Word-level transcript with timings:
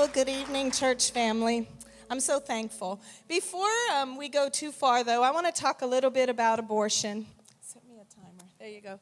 Well, 0.00 0.08
good 0.08 0.30
evening, 0.30 0.70
church 0.70 1.10
family. 1.10 1.68
I'm 2.08 2.20
so 2.20 2.40
thankful. 2.40 3.02
Before 3.28 3.68
um, 3.92 4.16
we 4.16 4.30
go 4.30 4.48
too 4.48 4.72
far, 4.72 5.04
though, 5.04 5.22
I 5.22 5.30
want 5.30 5.44
to 5.44 5.52
talk 5.52 5.82
a 5.82 5.86
little 5.86 6.08
bit 6.08 6.30
about 6.30 6.58
abortion. 6.58 7.26
Set 7.60 7.86
me 7.86 7.96
a 7.96 8.14
timer. 8.14 8.48
There 8.58 8.68
you 8.70 8.80
go. 8.80 8.98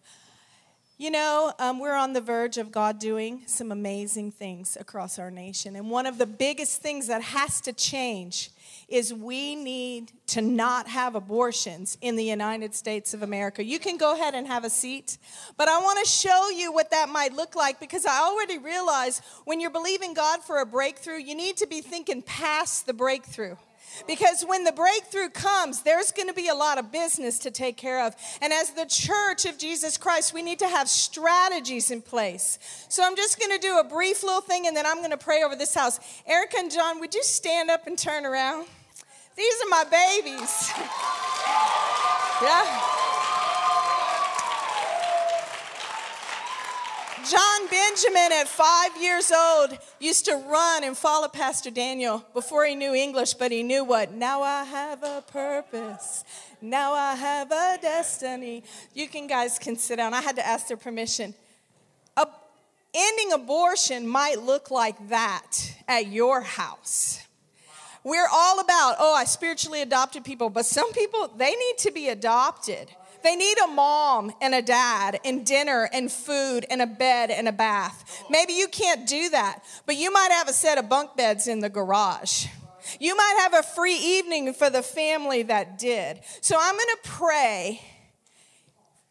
You 1.01 1.13
know, 1.13 1.53
um, 1.61 1.79
we're 1.79 1.95
on 1.95 2.13
the 2.13 2.21
verge 2.21 2.59
of 2.59 2.73
God 2.73 2.99
doing 2.99 3.43
some 3.47 3.71
amazing 3.71 4.33
things 4.33 4.77
across 4.81 5.17
our 5.17 5.31
nation. 5.31 5.77
And 5.77 5.91
one 5.91 6.07
of 6.07 6.19
the 6.19 6.27
biggest 6.27 6.83
things 6.83 7.07
that 7.07 7.23
has 7.23 7.61
to 7.63 7.73
change 7.73 8.51
is 8.89 9.15
we 9.15 9.55
need 9.55 10.11
to 10.27 10.41
not 10.41 10.89
have 10.89 11.15
abortions 11.15 11.97
in 12.01 12.17
the 12.17 12.25
United 12.25 12.75
States 12.75 13.15
of 13.15 13.23
America. 13.23 13.63
You 13.63 13.79
can 13.79 13.97
go 13.97 14.13
ahead 14.13 14.35
and 14.35 14.45
have 14.49 14.65
a 14.65 14.71
seat, 14.71 15.19
but 15.57 15.69
I 15.69 15.79
want 15.79 16.05
to 16.05 16.11
show 16.11 16.51
you 16.51 16.73
what 16.73 16.91
that 16.91 17.09
might 17.09 17.33
look 17.33 17.55
like 17.55 17.79
because 17.79 18.05
I 18.05 18.19
already 18.19 18.59
realize 18.59 19.23
when 19.45 19.61
you're 19.61 19.71
believing 19.71 20.15
God 20.15 20.43
for 20.43 20.59
a 20.59 20.67
breakthrough, 20.67 21.19
you 21.19 21.37
need 21.37 21.59
to 21.59 21.69
be 21.69 21.81
thinking 21.81 22.23
past 22.23 22.87
the 22.87 22.93
breakthrough. 22.93 23.55
Because 24.07 24.45
when 24.47 24.65
the 24.65 24.73
breakthrough 24.73 25.29
comes, 25.29 25.83
there's 25.83 26.13
going 26.13 26.29
to 26.29 26.35
be 26.35 26.49
a 26.49 26.55
lot 26.55 26.79
of 26.79 26.93
business 26.93 27.39
to 27.41 27.51
take 27.51 27.77
care 27.77 28.05
of. 28.05 28.15
And 28.41 28.53
as 28.53 28.71
the 28.71 28.87
church 28.87 29.45
of 29.45 29.59
Jesus 29.59 29.97
Christ, 29.97 30.33
we 30.33 30.43
need 30.43 30.59
to 30.61 30.69
have 30.69 30.89
strategies 30.89 31.91
in 31.91 32.03
place. 32.03 32.59
So 32.89 33.05
I'm 33.05 33.17
just 33.17 33.39
going 33.39 33.59
to 33.59 33.59
do 33.59 33.79
a 33.79 33.85
brief 33.85 34.23
little 34.23 34.41
thing 34.41 34.67
and 34.67 34.77
then 34.77 34.87
I'm 34.87 34.99
going 34.99 35.11
to 35.11 35.17
pray 35.17 35.43
over 35.43 35.57
this 35.57 35.75
house. 35.75 36.01
Erica 36.27 36.57
and 36.59 36.71
John, 36.71 37.01
would 37.01 37.15
you 37.15 37.23
stand 37.23 37.71
up 37.71 37.87
and 37.87 37.99
turn 37.99 38.25
around? 38.25 38.67
These 39.37 39.55
are 39.65 39.69
my 39.69 39.85
babies. 39.85 40.73
yeah. 42.43 43.08
John 47.29 47.69
Benjamin, 47.69 48.33
at 48.33 48.49
five 48.49 48.91
years 49.01 49.31
old, 49.31 49.77
used 50.01 50.25
to 50.27 50.37
run 50.37 50.83
and 50.83 50.97
follow 50.97 51.29
Pastor 51.29 51.71
Daniel 51.71 52.25
before 52.33 52.65
he 52.65 52.75
knew 52.75 52.95
English, 52.95 53.35
but 53.35 53.53
he 53.53 53.63
knew 53.63 53.85
what? 53.85 54.13
Now 54.13 54.43
I 54.43 54.65
have 54.65 55.03
a 55.03 55.23
purpose. 55.31 56.25
Now 56.63 56.95
I 56.95 57.15
have 57.15 57.53
a 57.53 57.79
destiny. 57.83 58.65
You 58.95 59.09
can 59.09 59.27
guys 59.27 59.59
can 59.59 59.77
sit 59.77 59.97
down. 59.97 60.15
I 60.15 60.23
had 60.23 60.37
to 60.37 60.47
ask 60.47 60.69
their 60.69 60.79
permission. 60.79 61.35
A, 62.17 62.27
ending 62.95 63.33
abortion 63.33 64.09
might 64.09 64.41
look 64.41 64.71
like 64.71 65.09
that 65.11 65.75
at 65.87 66.07
your 66.07 66.41
house. 66.41 67.27
We're 68.05 68.29
all 68.33 68.61
about, 68.61 68.97
oh, 68.99 69.15
I 69.15 69.25
spiritually 69.25 69.83
adopted 69.83 70.25
people, 70.25 70.49
but 70.49 70.65
some 70.65 70.93
people, 70.95 71.29
they 71.37 71.51
need 71.51 71.79
to 71.79 71.91
be 71.91 72.09
adopted. 72.09 72.89
They 73.23 73.37
need 73.37 73.59
a 73.59 73.67
mom 73.67 74.33
and 74.41 74.55
a 74.55 74.63
dad 74.63 75.21
and 75.25 75.45
dinner 75.45 75.89
and 75.93 76.11
food 76.11 76.65
and 76.71 76.81
a 76.81 76.87
bed 76.87 77.31
and 77.31 77.49
a 77.49 77.53
bath. 77.53 78.25
Maybe 78.31 78.53
you 78.53 78.69
can't 78.69 79.07
do 79.07 79.31
that, 79.31 79.63
but 79.87 79.97
you 79.97 80.13
might 80.13 80.31
have 80.31 80.49
a 80.49 80.53
set 80.53 80.79
of 80.79 80.89
bunk 80.89 81.17
beds 81.17 81.47
in 81.47 81.61
the 81.61 81.69
garage. 81.69 82.47
You 83.01 83.17
might 83.17 83.37
have 83.41 83.55
a 83.55 83.63
free 83.63 83.97
evening 83.97 84.55
for 84.55 84.71
the 84.71 84.83
family 84.83 85.43
that 85.43 85.79
did. 85.79 86.21
So 86.41 86.57
I'm 86.59 86.75
going 86.75 86.87
to 87.03 87.11
pray 87.11 87.83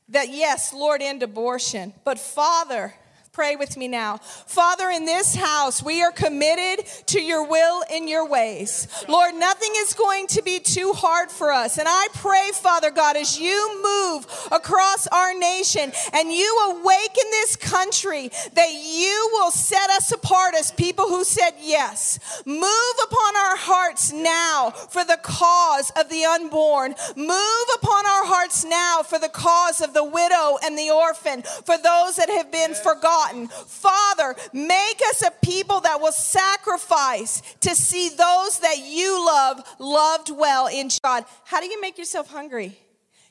that, 0.10 0.30
yes, 0.30 0.74
Lord, 0.74 1.02
end 1.02 1.22
abortion, 1.22 1.94
but 2.04 2.18
Father, 2.18 2.96
Pray 3.38 3.56
with 3.56 3.78
me 3.78 3.88
now. 3.88 4.18
Father, 4.18 4.90
in 4.90 5.06
this 5.06 5.36
house, 5.36 5.84
we 5.84 6.02
are 6.02 6.12
committed 6.12 6.84
to 7.06 7.22
your 7.22 7.46
will 7.48 7.84
and 7.92 8.10
your 8.10 8.28
ways. 8.28 8.88
Lord, 9.08 9.36
nothing 9.36 9.70
is 9.76 9.94
going 9.94 10.26
to 10.30 10.42
be 10.42 10.58
too 10.58 10.92
hard 10.94 11.30
for 11.30 11.52
us. 11.52 11.78
And 11.78 11.88
I 11.88 12.08
pray, 12.16 12.50
Father 12.52 12.90
God, 12.90 13.16
as 13.16 13.40
you 13.40 13.84
move 13.84 14.26
across 14.52 15.06
our 15.06 15.36
nation 15.38 15.92
and 16.14 16.32
you 16.32 16.72
awaken 16.72 17.24
this 17.30 17.56
country, 17.56 18.32
that 18.56 18.72
you 18.74 19.30
will 19.34 19.52
set 19.52 19.88
us 19.92 20.12
apart 20.12 20.56
as 20.56 20.72
people 20.72 21.08
who 21.08 21.24
said 21.24 21.52
yes. 21.62 22.42
Move 22.44 22.96
upon 23.06 23.36
our 23.36 23.58
hearts 23.58 24.12
now 24.12 24.72
for 24.72 25.04
the 25.04 25.20
cause 25.22 25.92
of 25.96 26.10
the 26.10 26.26
unborn. 26.26 26.96
Move 27.16 27.68
upon 27.76 28.04
our 28.08 28.26
hearts 28.26 28.66
now 28.66 29.04
for 29.04 29.20
the 29.20 29.30
cause 29.30 29.80
of 29.80 29.94
the 29.94 30.04
widow 30.04 30.58
and 30.64 30.76
the 30.76 30.90
orphan, 30.90 31.44
for 31.44 31.78
those 31.78 32.16
that 32.16 32.30
have 32.30 32.52
been 32.52 32.74
forgotten 32.74 33.27
forgotten. 33.28 33.48
Father, 33.48 34.36
make 34.54 35.02
us 35.10 35.22
a 35.22 35.32
people 35.44 35.80
that 35.82 36.02
will 36.02 36.12
sacrifice 36.12 37.42
to 37.62 37.76
see 37.76 38.10
those 38.10 38.60
that 38.60 38.78
you 38.80 39.26
love 39.26 39.64
loved 39.80 40.32
well 40.32 40.68
in 40.68 40.90
God. 41.04 41.26
How 41.46 41.60
do 41.60 41.68
you 41.68 41.80
make 41.82 41.98
yourself 41.98 42.30
hungry? 42.30 42.78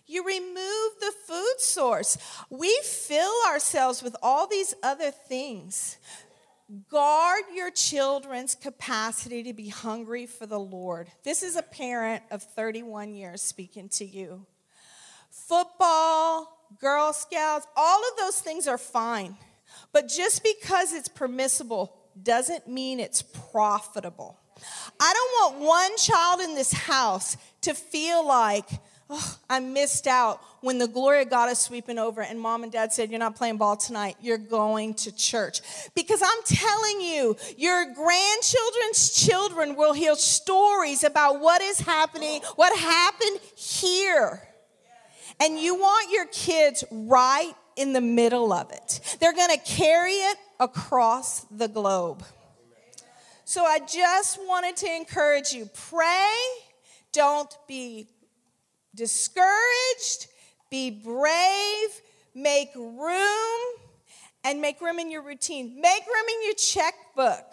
You 0.06 0.24
remove 0.24 1.00
the 1.00 1.12
food 1.26 1.54
source. 1.58 2.16
We 2.48 2.78
fill 2.84 3.32
ourselves 3.48 4.02
with 4.02 4.14
all 4.22 4.46
these 4.46 4.74
other 4.82 5.10
things. 5.10 5.98
Guard 6.88 7.42
your 7.54 7.70
children's 7.70 8.54
capacity 8.54 9.42
to 9.44 9.52
be 9.52 9.68
hungry 9.68 10.26
for 10.26 10.46
the 10.46 10.58
Lord. 10.58 11.08
This 11.24 11.42
is 11.42 11.56
a 11.56 11.62
parent 11.62 12.22
of 12.30 12.42
31 12.42 13.14
years 13.14 13.42
speaking 13.42 13.88
to 13.90 14.04
you. 14.04 14.46
Football, 15.30 16.52
Girl 16.80 17.12
Scouts, 17.12 17.66
all 17.76 18.00
of 18.00 18.18
those 18.18 18.40
things 18.40 18.66
are 18.66 18.78
fine. 18.78 19.36
But 19.92 20.08
just 20.08 20.42
because 20.42 20.92
it's 20.92 21.08
permissible 21.08 21.96
doesn't 22.22 22.68
mean 22.68 23.00
it's 23.00 23.22
profitable. 23.22 24.38
I 24.98 25.12
don't 25.12 25.60
want 25.60 25.66
one 25.66 25.96
child 25.98 26.40
in 26.40 26.54
this 26.54 26.72
house 26.72 27.36
to 27.62 27.74
feel 27.74 28.26
like, 28.26 28.68
oh, 29.10 29.38
I 29.50 29.60
missed 29.60 30.06
out 30.06 30.40
when 30.60 30.78
the 30.78 30.88
glory 30.88 31.22
of 31.22 31.30
God 31.30 31.50
is 31.50 31.58
sweeping 31.58 31.98
over 31.98 32.22
and 32.22 32.40
mom 32.40 32.62
and 32.62 32.72
dad 32.72 32.92
said, 32.92 33.10
You're 33.10 33.18
not 33.18 33.36
playing 33.36 33.58
ball 33.58 33.76
tonight, 33.76 34.16
you're 34.20 34.38
going 34.38 34.94
to 34.94 35.14
church. 35.14 35.60
Because 35.94 36.22
I'm 36.22 36.42
telling 36.44 37.00
you, 37.02 37.36
your 37.56 37.84
grandchildren's 37.94 39.12
children 39.14 39.76
will 39.76 39.92
hear 39.92 40.14
stories 40.14 41.04
about 41.04 41.40
what 41.40 41.60
is 41.60 41.80
happening, 41.80 42.40
what 42.56 42.76
happened 42.78 43.40
here. 43.56 44.42
And 45.38 45.58
you 45.58 45.74
want 45.74 46.10
your 46.10 46.26
kids 46.26 46.82
right 46.90 47.52
in 47.76 47.92
the 47.92 48.00
middle 48.00 48.52
of 48.52 48.70
it. 48.72 49.16
They're 49.20 49.34
going 49.34 49.50
to 49.50 49.64
carry 49.64 50.12
it 50.12 50.38
across 50.58 51.42
the 51.44 51.68
globe. 51.68 52.24
So 53.44 53.64
I 53.64 53.78
just 53.78 54.40
wanted 54.46 54.76
to 54.78 54.92
encourage 54.92 55.52
you 55.52 55.70
pray, 55.72 56.34
don't 57.12 57.56
be 57.68 58.08
discouraged, 58.94 60.26
be 60.70 60.90
brave, 60.90 62.00
make 62.34 62.74
room, 62.74 63.60
and 64.42 64.60
make 64.60 64.80
room 64.80 64.98
in 64.98 65.10
your 65.10 65.22
routine. 65.22 65.80
Make 65.80 66.06
room 66.06 66.26
in 66.28 66.44
your 66.44 66.54
checkbook. 66.54 67.52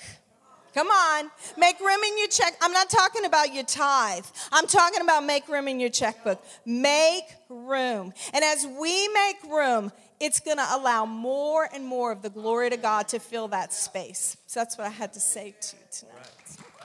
Come 0.73 0.87
on. 0.87 1.29
Make 1.57 1.79
room 1.79 2.03
in 2.03 2.17
your 2.17 2.27
check. 2.27 2.55
I'm 2.61 2.71
not 2.71 2.89
talking 2.89 3.25
about 3.25 3.53
your 3.53 3.63
tithe. 3.63 4.25
I'm 4.51 4.65
talking 4.65 5.01
about 5.01 5.23
make 5.23 5.47
room 5.47 5.67
in 5.67 5.79
your 5.79 5.89
checkbook. 5.89 6.43
Make 6.65 7.25
room. 7.49 8.13
And 8.33 8.43
as 8.43 8.65
we 8.65 9.07
make 9.09 9.43
room, 9.43 9.91
it's 10.23 10.39
going 10.39 10.55
to 10.55 10.67
allow 10.69 11.05
more 11.05 11.67
and 11.73 11.85
more 11.85 12.13
of 12.13 12.21
the 12.21 12.29
glory 12.29 12.69
to 12.69 12.77
God 12.77 13.09
to 13.09 13.19
fill 13.19 13.49
that 13.49 13.73
space. 13.73 14.37
So 14.47 14.61
that's 14.61 14.77
what 14.77 14.87
I 14.87 14.89
had 14.89 15.11
to 15.13 15.19
say 15.19 15.53
to 15.59 15.75
you 15.75 15.83
tonight. 15.91 16.15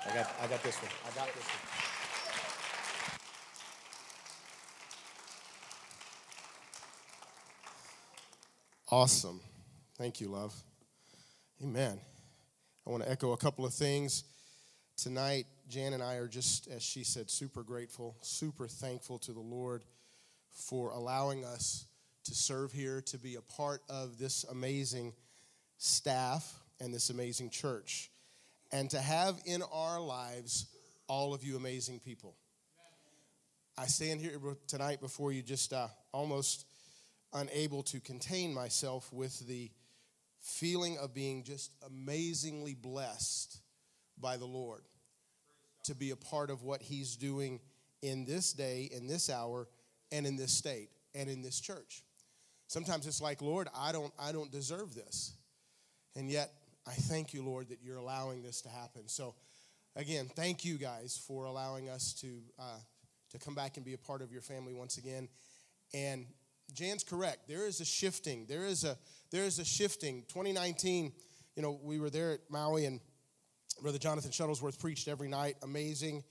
I 0.04 0.14
got, 0.14 0.32
I 0.42 0.46
got 0.48 0.62
this 0.64 0.76
one. 0.76 0.90
I 1.04 1.16
got 1.16 1.32
this 1.32 1.44
one. 1.44 1.78
Awesome. 8.90 9.40
Thank 9.96 10.20
you, 10.20 10.28
love. 10.28 10.52
Amen. 11.62 12.00
I 12.84 12.90
want 12.90 13.04
to 13.04 13.10
echo 13.10 13.32
a 13.32 13.36
couple 13.36 13.64
of 13.64 13.72
things. 13.72 14.24
Tonight, 14.96 15.46
Jan 15.68 15.92
and 15.92 16.02
I 16.02 16.14
are 16.14 16.26
just, 16.26 16.66
as 16.66 16.82
she 16.82 17.04
said, 17.04 17.30
super 17.30 17.62
grateful, 17.62 18.16
super 18.20 18.66
thankful 18.66 19.18
to 19.20 19.32
the 19.32 19.38
Lord 19.38 19.84
for 20.50 20.90
allowing 20.90 21.44
us 21.44 21.84
to 22.28 22.34
serve 22.34 22.72
here, 22.72 23.00
to 23.00 23.18
be 23.18 23.36
a 23.36 23.40
part 23.40 23.82
of 23.88 24.18
this 24.18 24.44
amazing 24.44 25.14
staff 25.78 26.60
and 26.80 26.92
this 26.92 27.10
amazing 27.10 27.50
church, 27.50 28.10
and 28.70 28.90
to 28.90 29.00
have 29.00 29.40
in 29.46 29.62
our 29.72 30.00
lives 30.00 30.66
all 31.06 31.32
of 31.32 31.42
you 31.42 31.56
amazing 31.56 32.00
people. 32.00 32.36
I 33.78 33.86
stand 33.86 34.20
here 34.20 34.38
tonight 34.66 35.00
before 35.00 35.32
you 35.32 35.42
just 35.42 35.72
uh, 35.72 35.88
almost 36.12 36.66
unable 37.32 37.82
to 37.84 38.00
contain 38.00 38.52
myself 38.52 39.10
with 39.12 39.46
the 39.46 39.70
feeling 40.40 40.98
of 40.98 41.14
being 41.14 41.44
just 41.44 41.72
amazingly 41.86 42.74
blessed 42.74 43.58
by 44.20 44.36
the 44.36 44.46
Lord 44.46 44.82
to 45.84 45.94
be 45.94 46.10
a 46.10 46.16
part 46.16 46.50
of 46.50 46.62
what 46.62 46.82
He's 46.82 47.16
doing 47.16 47.60
in 48.02 48.24
this 48.26 48.52
day, 48.52 48.90
in 48.92 49.06
this 49.06 49.30
hour, 49.30 49.68
and 50.12 50.26
in 50.26 50.36
this 50.36 50.52
state, 50.52 50.90
and 51.14 51.30
in 51.30 51.40
this 51.40 51.60
church. 51.60 52.02
Sometimes 52.68 53.06
it's 53.06 53.20
like, 53.20 53.42
Lord, 53.42 53.68
I 53.74 53.92
don't, 53.92 54.12
I 54.18 54.30
don't 54.30 54.52
deserve 54.52 54.94
this. 54.94 55.34
And 56.14 56.30
yet, 56.30 56.52
I 56.86 56.92
thank 56.92 57.34
you, 57.34 57.42
Lord, 57.42 57.70
that 57.70 57.78
you're 57.82 57.96
allowing 57.96 58.42
this 58.42 58.60
to 58.62 58.68
happen. 58.68 59.08
So, 59.08 59.34
again, 59.96 60.30
thank 60.36 60.64
you 60.64 60.76
guys 60.76 61.20
for 61.26 61.44
allowing 61.44 61.88
us 61.88 62.12
to, 62.20 62.40
uh, 62.58 62.78
to 63.30 63.38
come 63.38 63.54
back 63.54 63.76
and 63.76 63.84
be 63.84 63.94
a 63.94 63.98
part 63.98 64.22
of 64.22 64.30
your 64.30 64.42
family 64.42 64.74
once 64.74 64.98
again. 64.98 65.28
And 65.94 66.26
Jan's 66.74 67.04
correct. 67.04 67.48
There 67.48 67.66
is 67.66 67.80
a 67.80 67.84
shifting. 67.84 68.46
There 68.46 68.64
is 68.66 68.84
a 68.84 68.96
there 69.30 69.44
is 69.44 69.58
a 69.58 69.64
shifting. 69.64 70.24
2019, 70.28 71.12
you 71.56 71.62
know, 71.62 71.78
we 71.82 71.98
were 71.98 72.10
there 72.10 72.32
at 72.32 72.40
Maui 72.50 72.84
and 72.84 73.00
Brother 73.80 73.98
Jonathan 73.98 74.30
Shuttlesworth 74.30 74.78
preached 74.78 75.08
every 75.08 75.28
night. 75.28 75.56
Amazing, 75.62 76.24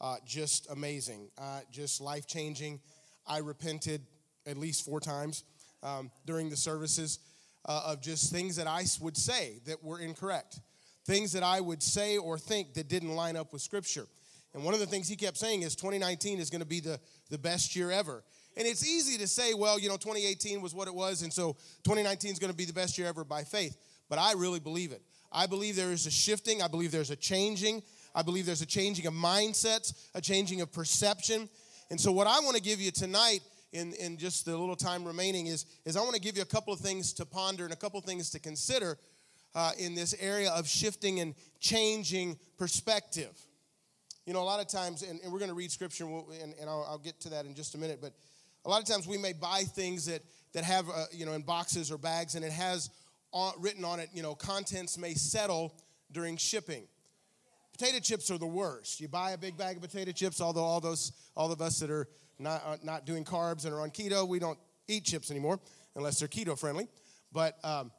uh, 0.00 0.16
just 0.26 0.70
amazing, 0.70 1.30
uh, 1.38 1.60
just 1.70 2.00
life 2.00 2.26
changing. 2.26 2.80
I 3.26 3.38
repented 3.38 4.02
at 4.46 4.56
least 4.56 4.84
four 4.84 5.00
times 5.00 5.44
um, 5.84 6.10
during 6.26 6.50
the 6.50 6.56
services 6.56 7.20
uh, 7.66 7.82
of 7.86 8.02
just 8.02 8.32
things 8.32 8.56
that 8.56 8.66
I 8.66 8.84
would 9.00 9.16
say 9.16 9.60
that 9.66 9.82
were 9.84 10.00
incorrect, 10.00 10.60
things 11.04 11.32
that 11.32 11.42
I 11.42 11.60
would 11.60 11.82
say 11.82 12.16
or 12.16 12.38
think 12.38 12.74
that 12.74 12.88
didn't 12.88 13.14
line 13.14 13.36
up 13.36 13.52
with 13.52 13.62
Scripture. 13.62 14.06
And 14.54 14.64
one 14.64 14.74
of 14.74 14.80
the 14.80 14.86
things 14.86 15.08
he 15.08 15.16
kept 15.16 15.36
saying 15.36 15.62
is 15.62 15.74
2019 15.74 16.38
is 16.38 16.50
going 16.50 16.60
to 16.60 16.66
be 16.66 16.80
the, 16.80 16.98
the 17.30 17.38
best 17.38 17.74
year 17.74 17.90
ever. 17.90 18.22
And 18.56 18.66
it's 18.66 18.86
easy 18.86 19.18
to 19.18 19.26
say, 19.26 19.52
well, 19.52 19.78
you 19.80 19.88
know, 19.88 19.96
2018 19.96 20.60
was 20.60 20.74
what 20.74 20.86
it 20.86 20.94
was, 20.94 21.22
and 21.22 21.32
so 21.32 21.54
2019 21.84 22.32
is 22.32 22.38
going 22.38 22.52
to 22.52 22.56
be 22.56 22.64
the 22.64 22.72
best 22.72 22.96
year 22.96 23.08
ever 23.08 23.24
by 23.24 23.42
faith. 23.42 23.76
But 24.08 24.18
I 24.18 24.34
really 24.34 24.60
believe 24.60 24.92
it. 24.92 25.02
I 25.32 25.46
believe 25.46 25.74
there 25.74 25.90
is 25.90 26.06
a 26.06 26.10
shifting, 26.10 26.62
I 26.62 26.68
believe 26.68 26.92
there's 26.92 27.10
a 27.10 27.16
changing, 27.16 27.82
I 28.14 28.22
believe 28.22 28.46
there's 28.46 28.62
a 28.62 28.66
changing 28.66 29.06
of 29.06 29.14
mindsets, 29.14 29.92
a 30.14 30.20
changing 30.20 30.60
of 30.60 30.72
perception. 30.72 31.48
And 31.90 32.00
so, 32.00 32.12
what 32.12 32.28
I 32.28 32.38
want 32.40 32.56
to 32.56 32.62
give 32.62 32.80
you 32.80 32.92
tonight 32.92 33.40
in, 33.74 33.92
in 33.94 34.16
just 34.16 34.46
the 34.46 34.56
little 34.56 34.76
time 34.76 35.04
remaining 35.04 35.48
is, 35.48 35.66
is 35.84 35.96
I 35.96 36.00
want 36.00 36.14
to 36.14 36.20
give 36.20 36.36
you 36.36 36.42
a 36.42 36.46
couple 36.46 36.72
of 36.72 36.78
things 36.78 37.12
to 37.14 37.26
ponder 37.26 37.64
and 37.64 37.72
a 37.72 37.76
couple 37.76 37.98
of 37.98 38.04
things 38.04 38.30
to 38.30 38.38
consider 38.38 38.96
uh, 39.54 39.72
in 39.78 39.96
this 39.96 40.14
area 40.20 40.50
of 40.52 40.66
shifting 40.66 41.18
and 41.18 41.34
changing 41.58 42.38
perspective. 42.56 43.36
You 44.26 44.32
know, 44.32 44.40
a 44.40 44.44
lot 44.44 44.60
of 44.60 44.68
times, 44.68 45.02
and, 45.02 45.20
and 45.20 45.32
we're 45.32 45.40
going 45.40 45.50
to 45.50 45.56
read 45.56 45.72
scripture, 45.72 46.04
and, 46.04 46.54
and 46.58 46.70
I'll, 46.70 46.86
I'll, 46.88 46.98
get 46.98 47.20
to 47.22 47.30
that 47.30 47.46
in 47.46 47.54
just 47.54 47.74
a 47.74 47.78
minute, 47.78 47.98
but 48.00 48.12
a 48.64 48.70
lot 48.70 48.80
of 48.80 48.86
times 48.86 49.08
we 49.08 49.18
may 49.18 49.32
buy 49.32 49.64
things 49.64 50.06
that, 50.06 50.22
that 50.52 50.62
have, 50.62 50.88
uh, 50.88 51.04
you 51.12 51.26
know, 51.26 51.32
in 51.32 51.42
boxes 51.42 51.90
or 51.90 51.98
bags, 51.98 52.36
and 52.36 52.44
it 52.44 52.52
has 52.52 52.90
on, 53.32 53.54
written 53.58 53.84
on 53.84 53.98
it, 53.98 54.08
you 54.14 54.22
know, 54.22 54.36
contents 54.36 54.96
may 54.96 55.14
settle 55.14 55.74
during 56.12 56.36
shipping. 56.36 56.84
Potato 57.72 57.98
chips 57.98 58.30
are 58.30 58.38
the 58.38 58.46
worst. 58.46 59.00
You 59.00 59.08
buy 59.08 59.32
a 59.32 59.38
big 59.38 59.58
bag 59.58 59.76
of 59.76 59.82
potato 59.82 60.12
chips, 60.12 60.40
although 60.40 60.62
all 60.62 60.80
those, 60.80 61.10
all 61.36 61.50
of 61.50 61.60
us 61.60 61.80
that 61.80 61.90
are 61.90 62.06
not, 62.38 62.62
uh, 62.66 62.76
not 62.82 63.06
doing 63.06 63.24
carbs 63.24 63.64
and 63.64 63.74
are 63.74 63.80
on 63.80 63.90
keto, 63.90 64.26
we 64.26 64.38
don't 64.38 64.58
eat 64.88 65.04
chips 65.04 65.30
anymore 65.30 65.60
unless 65.96 66.18
they're 66.18 66.28
keto 66.28 66.58
friendly. 66.58 66.88
But, 67.32 67.56
um, 67.64 67.90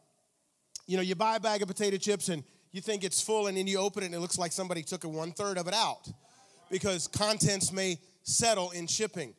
you 0.88 0.98
know, 0.98 1.04
you 1.04 1.16
buy 1.16 1.36
a 1.36 1.40
bag 1.40 1.62
of 1.62 1.68
potato 1.68 1.98
chips 1.98 2.30
and 2.30 2.44
you 2.72 2.82
think 2.82 3.04
it's 3.04 3.22
full, 3.22 3.48
and 3.48 3.56
then 3.58 3.68
you 3.68 3.80
open 3.80 4.04
it 4.04 4.08
and 4.08 4.16
it 4.16 4.20
looks 4.20 4.38
like 4.38 4.52
somebody 4.52 4.84
took 4.84 5.06
a 5.06 5.10
one 5.10 5.32
third 5.32 5.58
of 5.58 5.68
it 5.68 5.74
out 5.74 6.10
because 6.70 7.08
contents 7.08 7.72
may 7.72 7.98
settle 8.24 8.72
in 8.72 8.86
shipping. 8.88 9.34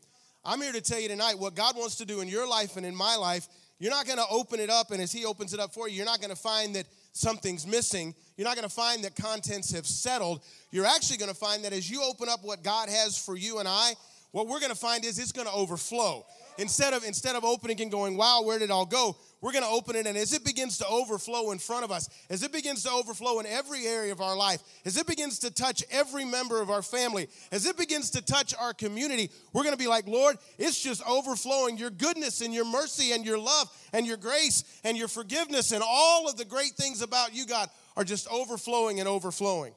I'm 0.44 0.60
here 0.62 0.72
to 0.72 0.80
tell 0.80 1.00
you 1.00 1.08
tonight 1.08 1.38
what 1.38 1.54
God 1.54 1.76
wants 1.76 1.96
to 1.96 2.06
do 2.06 2.20
in 2.20 2.28
your 2.28 2.48
life 2.48 2.76
and 2.76 2.86
in 2.86 2.94
my 2.94 3.16
life 3.16 3.46
you're 3.78 3.90
not 3.90 4.06
going 4.06 4.18
to 4.18 4.26
open 4.30 4.58
it 4.58 4.70
up, 4.70 4.90
and 4.90 5.02
as 5.02 5.12
He 5.12 5.24
opens 5.26 5.52
it 5.52 5.60
up 5.60 5.74
for 5.74 5.88
you, 5.88 5.96
you're 5.96 6.06
not 6.06 6.20
going 6.20 6.30
to 6.30 6.36
find 6.36 6.74
that 6.76 6.86
something's 7.12 7.66
missing. 7.66 8.14
You're 8.36 8.46
not 8.46 8.56
going 8.56 8.68
to 8.68 8.74
find 8.74 9.04
that 9.04 9.14
contents 9.14 9.70
have 9.72 9.86
settled. 9.86 10.42
You're 10.70 10.86
actually 10.86 11.18
going 11.18 11.30
to 11.30 11.36
find 11.36 11.64
that 11.64 11.72
as 11.72 11.90
you 11.90 12.02
open 12.02 12.28
up 12.28 12.42
what 12.42 12.62
God 12.62 12.88
has 12.88 13.18
for 13.18 13.36
you 13.36 13.58
and 13.58 13.68
I, 13.68 13.92
what 14.32 14.48
we're 14.48 14.60
going 14.60 14.72
to 14.72 14.78
find 14.78 15.04
is 15.04 15.18
it's 15.18 15.32
going 15.32 15.46
to 15.46 15.52
overflow. 15.52 16.24
Instead 16.58 16.94
of 16.94 17.04
instead 17.04 17.36
of 17.36 17.44
opening 17.44 17.80
and 17.82 17.90
going, 17.90 18.16
"Wow, 18.16 18.42
where 18.42 18.58
did 18.58 18.66
it 18.66 18.70
all 18.70 18.86
go?" 18.86 19.16
We're 19.42 19.52
going 19.52 19.64
to 19.64 19.70
open 19.70 19.96
it, 19.96 20.06
and 20.06 20.16
as 20.16 20.32
it 20.32 20.44
begins 20.44 20.78
to 20.78 20.86
overflow 20.88 21.50
in 21.52 21.58
front 21.58 21.84
of 21.84 21.92
us, 21.92 22.08
as 22.30 22.42
it 22.42 22.52
begins 22.52 22.82
to 22.84 22.90
overflow 22.90 23.38
in 23.38 23.46
every 23.46 23.86
area 23.86 24.10
of 24.10 24.20
our 24.22 24.34
life, 24.34 24.62
as 24.86 24.96
it 24.96 25.06
begins 25.06 25.38
to 25.40 25.50
touch 25.50 25.84
every 25.90 26.24
member 26.24 26.60
of 26.60 26.70
our 26.70 26.82
family, 26.82 27.28
as 27.52 27.66
it 27.66 27.76
begins 27.76 28.10
to 28.10 28.22
touch 28.22 28.54
our 28.58 28.72
community, 28.72 29.30
we're 29.52 29.62
going 29.62 29.74
to 29.74 29.78
be 29.78 29.86
like, 29.86 30.08
Lord, 30.08 30.38
it's 30.58 30.82
just 30.82 31.02
overflowing 31.06 31.76
your 31.76 31.90
goodness 31.90 32.40
and 32.40 32.52
your 32.54 32.64
mercy 32.64 33.12
and 33.12 33.26
your 33.26 33.38
love 33.38 33.68
and 33.92 34.06
your 34.06 34.16
grace 34.16 34.64
and 34.84 34.96
your 34.96 35.08
forgiveness 35.08 35.70
and 35.70 35.82
all 35.86 36.28
of 36.28 36.36
the 36.36 36.44
great 36.44 36.72
things 36.72 37.02
about 37.02 37.34
you, 37.34 37.46
God, 37.46 37.68
are 37.94 38.04
just 38.04 38.26
overflowing 38.28 39.00
and 39.00 39.08
overflowing. 39.08 39.74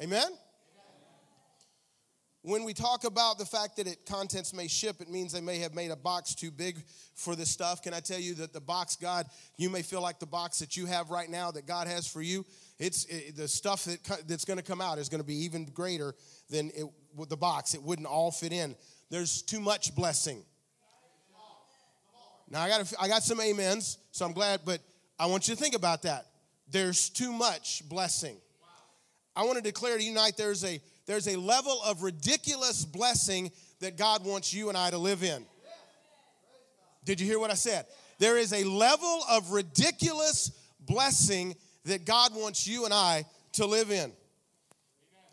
Amen? 0.00 0.28
When 2.46 2.62
we 2.62 2.74
talk 2.74 3.02
about 3.02 3.38
the 3.38 3.44
fact 3.44 3.76
that 3.78 3.88
it 3.88 4.06
contents 4.06 4.54
may 4.54 4.68
ship, 4.68 5.00
it 5.00 5.10
means 5.10 5.32
they 5.32 5.40
may 5.40 5.58
have 5.58 5.74
made 5.74 5.90
a 5.90 5.96
box 5.96 6.32
too 6.32 6.52
big 6.52 6.80
for 7.16 7.34
this 7.34 7.50
stuff. 7.50 7.82
Can 7.82 7.92
I 7.92 7.98
tell 7.98 8.20
you 8.20 8.34
that 8.34 8.52
the 8.52 8.60
box 8.60 8.94
God, 8.94 9.26
you 9.56 9.68
may 9.68 9.82
feel 9.82 10.00
like 10.00 10.20
the 10.20 10.26
box 10.26 10.60
that 10.60 10.76
you 10.76 10.86
have 10.86 11.10
right 11.10 11.28
now 11.28 11.50
that 11.50 11.66
God 11.66 11.88
has 11.88 12.06
for 12.06 12.22
you, 12.22 12.46
it's 12.78 13.04
it, 13.06 13.34
the 13.34 13.48
stuff 13.48 13.86
that 13.86 14.28
that's 14.28 14.44
going 14.44 14.58
to 14.58 14.62
come 14.62 14.80
out 14.80 14.98
is 14.98 15.08
going 15.08 15.20
to 15.20 15.26
be 15.26 15.34
even 15.44 15.64
greater 15.64 16.14
than 16.48 16.70
it, 16.76 16.86
the 17.28 17.36
box. 17.36 17.74
It 17.74 17.82
wouldn't 17.82 18.06
all 18.06 18.30
fit 18.30 18.52
in. 18.52 18.76
There's 19.10 19.42
too 19.42 19.58
much 19.58 19.96
blessing. 19.96 20.44
Now 22.48 22.60
I 22.60 22.68
got 22.68 22.92
I 23.00 23.08
got 23.08 23.24
some 23.24 23.40
amens, 23.40 23.98
so 24.12 24.24
I'm 24.24 24.32
glad, 24.32 24.60
but 24.64 24.80
I 25.18 25.26
want 25.26 25.48
you 25.48 25.56
to 25.56 25.60
think 25.60 25.74
about 25.74 26.02
that. 26.02 26.26
There's 26.70 27.10
too 27.10 27.32
much 27.32 27.82
blessing. 27.88 28.36
I 29.34 29.42
want 29.42 29.56
to 29.56 29.62
declare 29.62 29.98
tonight 29.98 30.34
there's 30.36 30.64
a 30.64 30.80
there's 31.06 31.28
a 31.28 31.36
level 31.36 31.80
of 31.84 32.02
ridiculous 32.02 32.84
blessing 32.84 33.50
that 33.80 33.96
God 33.96 34.24
wants 34.24 34.52
you 34.52 34.68
and 34.68 34.76
I 34.76 34.90
to 34.90 34.98
live 34.98 35.22
in. 35.22 35.44
Did 37.04 37.20
you 37.20 37.26
hear 37.26 37.38
what 37.38 37.50
I 37.50 37.54
said? 37.54 37.86
There 38.18 38.36
is 38.36 38.52
a 38.52 38.64
level 38.64 39.22
of 39.30 39.52
ridiculous 39.52 40.50
blessing 40.80 41.54
that 41.84 42.04
God 42.04 42.34
wants 42.34 42.66
you 42.66 42.84
and 42.84 42.92
I 42.92 43.24
to 43.52 43.66
live 43.66 43.90
in. 43.90 44.12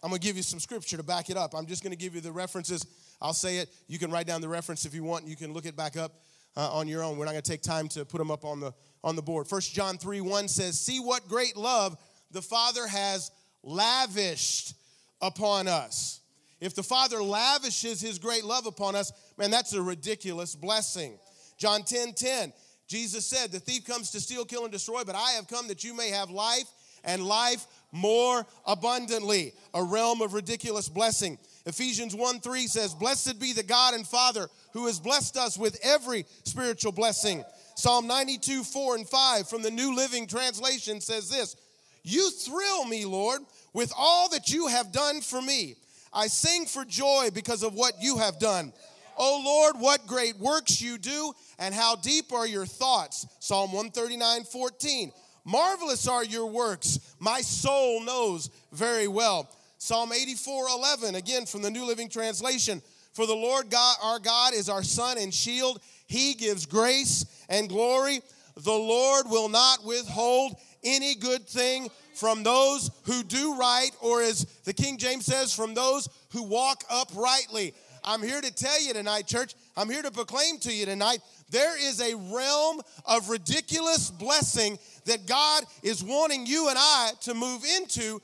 I'm 0.03 0.09
going 0.09 0.19
to 0.19 0.27
give 0.27 0.35
you 0.35 0.43
some 0.43 0.59
scripture 0.59 0.97
to 0.97 1.03
back 1.03 1.29
it 1.29 1.37
up. 1.37 1.55
I'm 1.55 1.65
just 1.65 1.81
going 1.81 1.91
to 1.91 1.97
give 1.97 2.13
you 2.13 2.21
the 2.21 2.31
references. 2.31 2.85
I'll 3.21 3.33
say 3.33 3.57
it. 3.57 3.69
You 3.87 3.97
can 3.97 4.11
write 4.11 4.27
down 4.27 4.41
the 4.41 4.49
reference 4.49 4.85
if 4.85 4.93
you 4.93 5.03
want. 5.03 5.25
You 5.25 5.37
can 5.37 5.53
look 5.53 5.65
it 5.65 5.77
back 5.77 5.95
up 5.97 6.19
uh, 6.57 6.71
on 6.73 6.87
your 6.87 7.03
own. 7.03 7.17
We're 7.17 7.25
not 7.25 7.31
going 7.31 7.43
to 7.43 7.51
take 7.51 7.61
time 7.61 7.87
to 7.89 8.03
put 8.03 8.17
them 8.17 8.29
up 8.29 8.43
on 8.43 8.59
the 8.59 8.73
on 9.03 9.15
the 9.15 9.21
board. 9.21 9.47
First 9.47 9.73
John 9.73 9.97
3 9.97 10.21
1 10.21 10.47
says, 10.47 10.79
See 10.79 10.99
what 10.99 11.27
great 11.27 11.57
love 11.57 11.97
the 12.31 12.41
Father 12.41 12.87
has 12.87 13.31
lavished 13.63 14.75
upon 15.23 15.67
us. 15.67 16.19
If 16.59 16.75
the 16.75 16.83
Father 16.83 17.23
lavishes 17.23 17.99
his 18.01 18.19
great 18.19 18.43
love 18.43 18.67
upon 18.67 18.95
us, 18.95 19.11
man, 19.37 19.49
that's 19.49 19.73
a 19.73 19.81
ridiculous 19.81 20.53
blessing. 20.53 21.17
John 21.57 21.83
10 21.83 22.13
10, 22.13 22.53
Jesus 22.87 23.25
said, 23.25 23.51
The 23.51 23.59
thief 23.59 23.85
comes 23.85 24.11
to 24.11 24.19
steal, 24.19 24.45
kill, 24.45 24.63
and 24.63 24.71
destroy, 24.71 25.03
but 25.03 25.15
I 25.15 25.31
have 25.31 25.47
come 25.47 25.67
that 25.69 25.83
you 25.83 25.95
may 25.95 26.09
have 26.09 26.29
life 26.29 26.69
and 27.03 27.25
life 27.25 27.65
more 27.91 28.45
abundantly. 28.65 29.53
A 29.73 29.83
realm 29.83 30.21
of 30.21 30.33
ridiculous 30.33 30.89
blessing. 30.89 31.37
Ephesians 31.65 32.15
1 32.15 32.41
3 32.41 32.67
says, 32.67 32.93
Blessed 32.93 33.39
be 33.39 33.53
the 33.53 33.63
God 33.63 33.93
and 33.93 34.05
Father 34.05 34.47
who 34.73 34.87
has 34.87 34.99
blessed 34.99 35.37
us 35.37 35.57
with 35.57 35.79
every 35.83 36.25
spiritual 36.43 36.91
blessing. 36.91 37.43
Psalm 37.75 38.07
92 38.07 38.63
4 38.63 38.95
and 38.95 39.07
5 39.07 39.49
from 39.49 39.61
the 39.61 39.71
New 39.71 39.95
Living 39.95 40.27
Translation 40.27 40.99
says 40.99 41.29
this 41.29 41.55
You 42.03 42.29
thrill 42.31 42.85
me, 42.85 43.05
Lord 43.05 43.41
with 43.73 43.91
all 43.97 44.29
that 44.29 44.49
you 44.49 44.67
have 44.67 44.91
done 44.91 45.21
for 45.21 45.41
me. 45.41 45.75
I 46.13 46.27
sing 46.27 46.65
for 46.65 46.86
joy 46.86 47.29
because 47.33 47.63
of 47.63 47.74
what 47.74 47.93
you 48.00 48.17
have 48.17 48.39
done. 48.39 48.71
Oh 49.17 49.41
Lord, 49.43 49.75
what 49.79 50.07
great 50.07 50.38
works 50.39 50.81
you 50.81 50.98
do, 50.98 51.33
and 51.59 51.74
how 51.74 51.95
deep 51.95 52.31
are 52.33 52.48
your 52.48 52.65
thoughts. 52.65 53.27
Psalm 53.39 53.71
139 53.71 54.43
14. 54.45 55.12
Marvelous 55.45 56.07
are 56.07 56.24
your 56.24 56.45
works, 56.45 57.15
my 57.19 57.41
soul 57.41 58.01
knows 58.01 58.50
very 58.71 59.07
well. 59.07 59.50
Psalm 59.77 60.13
84 60.13 60.67
11, 60.69 61.15
again 61.15 61.45
from 61.45 61.62
the 61.62 61.69
New 61.69 61.86
Living 61.86 62.09
Translation. 62.09 62.81
For 63.13 63.27
the 63.27 63.36
Lord 63.36 63.69
God, 63.69 63.98
our 64.01 64.19
God, 64.19 64.53
is 64.53 64.69
our 64.69 64.81
sun 64.81 65.17
and 65.17 65.33
shield. 65.33 65.81
He 66.07 66.33
gives 66.33 66.65
grace 66.65 67.25
and 67.50 67.69
glory. 67.69 68.21
The 68.55 68.71
Lord 68.71 69.25
will 69.29 69.50
not 69.50 69.83
withhold 69.86 70.55
any 70.83 71.15
good 71.15 71.48
thing 71.48 71.89
from 72.15 72.43
those 72.43 72.91
who 73.03 73.24
do 73.24 73.55
right, 73.55 73.91
or 74.01 74.22
as 74.22 74.46
the 74.65 74.74
King 74.74 74.98
James 74.98 75.25
says, 75.25 75.53
from 75.53 75.74
those 75.74 76.10
who 76.29 76.43
walk 76.43 76.84
uprightly. 76.89 77.74
I'm 78.03 78.22
here 78.22 78.41
to 78.41 78.53
tell 78.53 78.82
you 78.82 78.93
tonight, 78.93 79.27
church, 79.27 79.55
I'm 79.77 79.89
here 79.89 80.01
to 80.01 80.12
proclaim 80.12 80.60
to 80.60 80.74
you 80.74 80.86
tonight 80.86 81.20
there 81.53 81.77
is 81.79 82.01
a 82.01 82.15
realm 82.15 82.82
of 83.05 83.29
ridiculous 83.29 84.10
blessing 84.10 84.79
that 85.05 85.27
God 85.27 85.63
is 85.84 86.03
wanting 86.03 86.48
you 86.48 86.67
and 86.67 86.77
I 86.79 87.12
to 87.22 87.36
move 87.36 87.63
into 87.77 88.20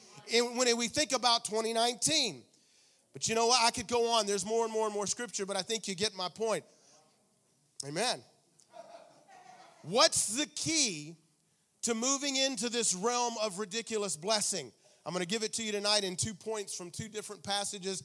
when 0.56 0.76
we 0.76 0.88
think 0.88 1.12
about 1.14 1.46
2019. 1.46 2.42
But 3.14 3.28
you 3.30 3.36
know 3.36 3.46
what? 3.46 3.62
I 3.64 3.70
could 3.70 3.88
go 3.88 4.12
on. 4.12 4.26
There's 4.26 4.46
more 4.46 4.66
and 4.66 4.74
more 4.74 4.86
and 4.86 4.94
more 4.94 5.06
scripture, 5.06 5.46
but 5.46 5.56
I 5.56 5.62
think 5.62 5.88
you 5.88 5.94
get 5.94 6.16
my 6.16 6.28
point. 6.28 6.64
Amen. 7.88 8.22
What's 9.84 10.36
the 10.36 10.48
key 10.48 11.16
to 11.84 11.94
moving 11.94 12.36
into 12.36 12.70
this 12.70 12.94
realm 12.94 13.34
of 13.42 13.60
ridiculous 13.60 14.16
blessing. 14.16 14.72
I'm 15.06 15.14
going 15.14 15.26
to 15.26 15.28
give 15.28 15.44
it 15.44 15.54
to 15.54 15.64
you 15.64 15.72
tonight 15.72 16.04
in 16.04 16.16
two 16.16 16.34
points 16.34 16.76
from 16.76 16.92
two 16.92 17.08
different 17.08 17.44
passages 17.44 18.04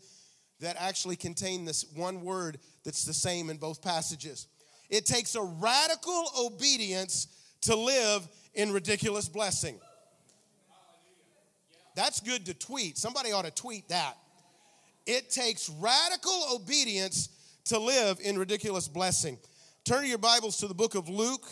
that 0.60 0.76
actually 0.78 1.16
contain 1.16 1.64
this 1.64 1.84
one 1.94 2.22
word 2.22 2.58
that's 2.84 3.04
the 3.04 3.14
same 3.14 3.50
in 3.50 3.56
both 3.56 3.82
passages. 3.82 4.46
It 4.90 5.06
takes 5.06 5.34
a 5.34 5.42
radical 5.42 6.30
obedience 6.38 7.26
to 7.62 7.76
live 7.76 8.26
in 8.54 8.72
ridiculous 8.72 9.28
blessing. 9.28 9.78
That's 11.96 12.20
good 12.20 12.46
to 12.46 12.54
tweet. 12.54 12.98
Somebody 12.98 13.32
ought 13.32 13.44
to 13.44 13.50
tweet 13.50 13.88
that. 13.88 14.16
It 15.06 15.30
takes 15.30 15.68
radical 15.68 16.46
obedience 16.54 17.28
to 17.66 17.78
live 17.78 18.18
in 18.22 18.38
ridiculous 18.38 18.88
blessing. 18.88 19.38
Turn 19.84 20.06
your 20.06 20.18
Bibles 20.18 20.58
to 20.58 20.68
the 20.68 20.74
book 20.74 20.94
of 20.94 21.08
Luke, 21.08 21.46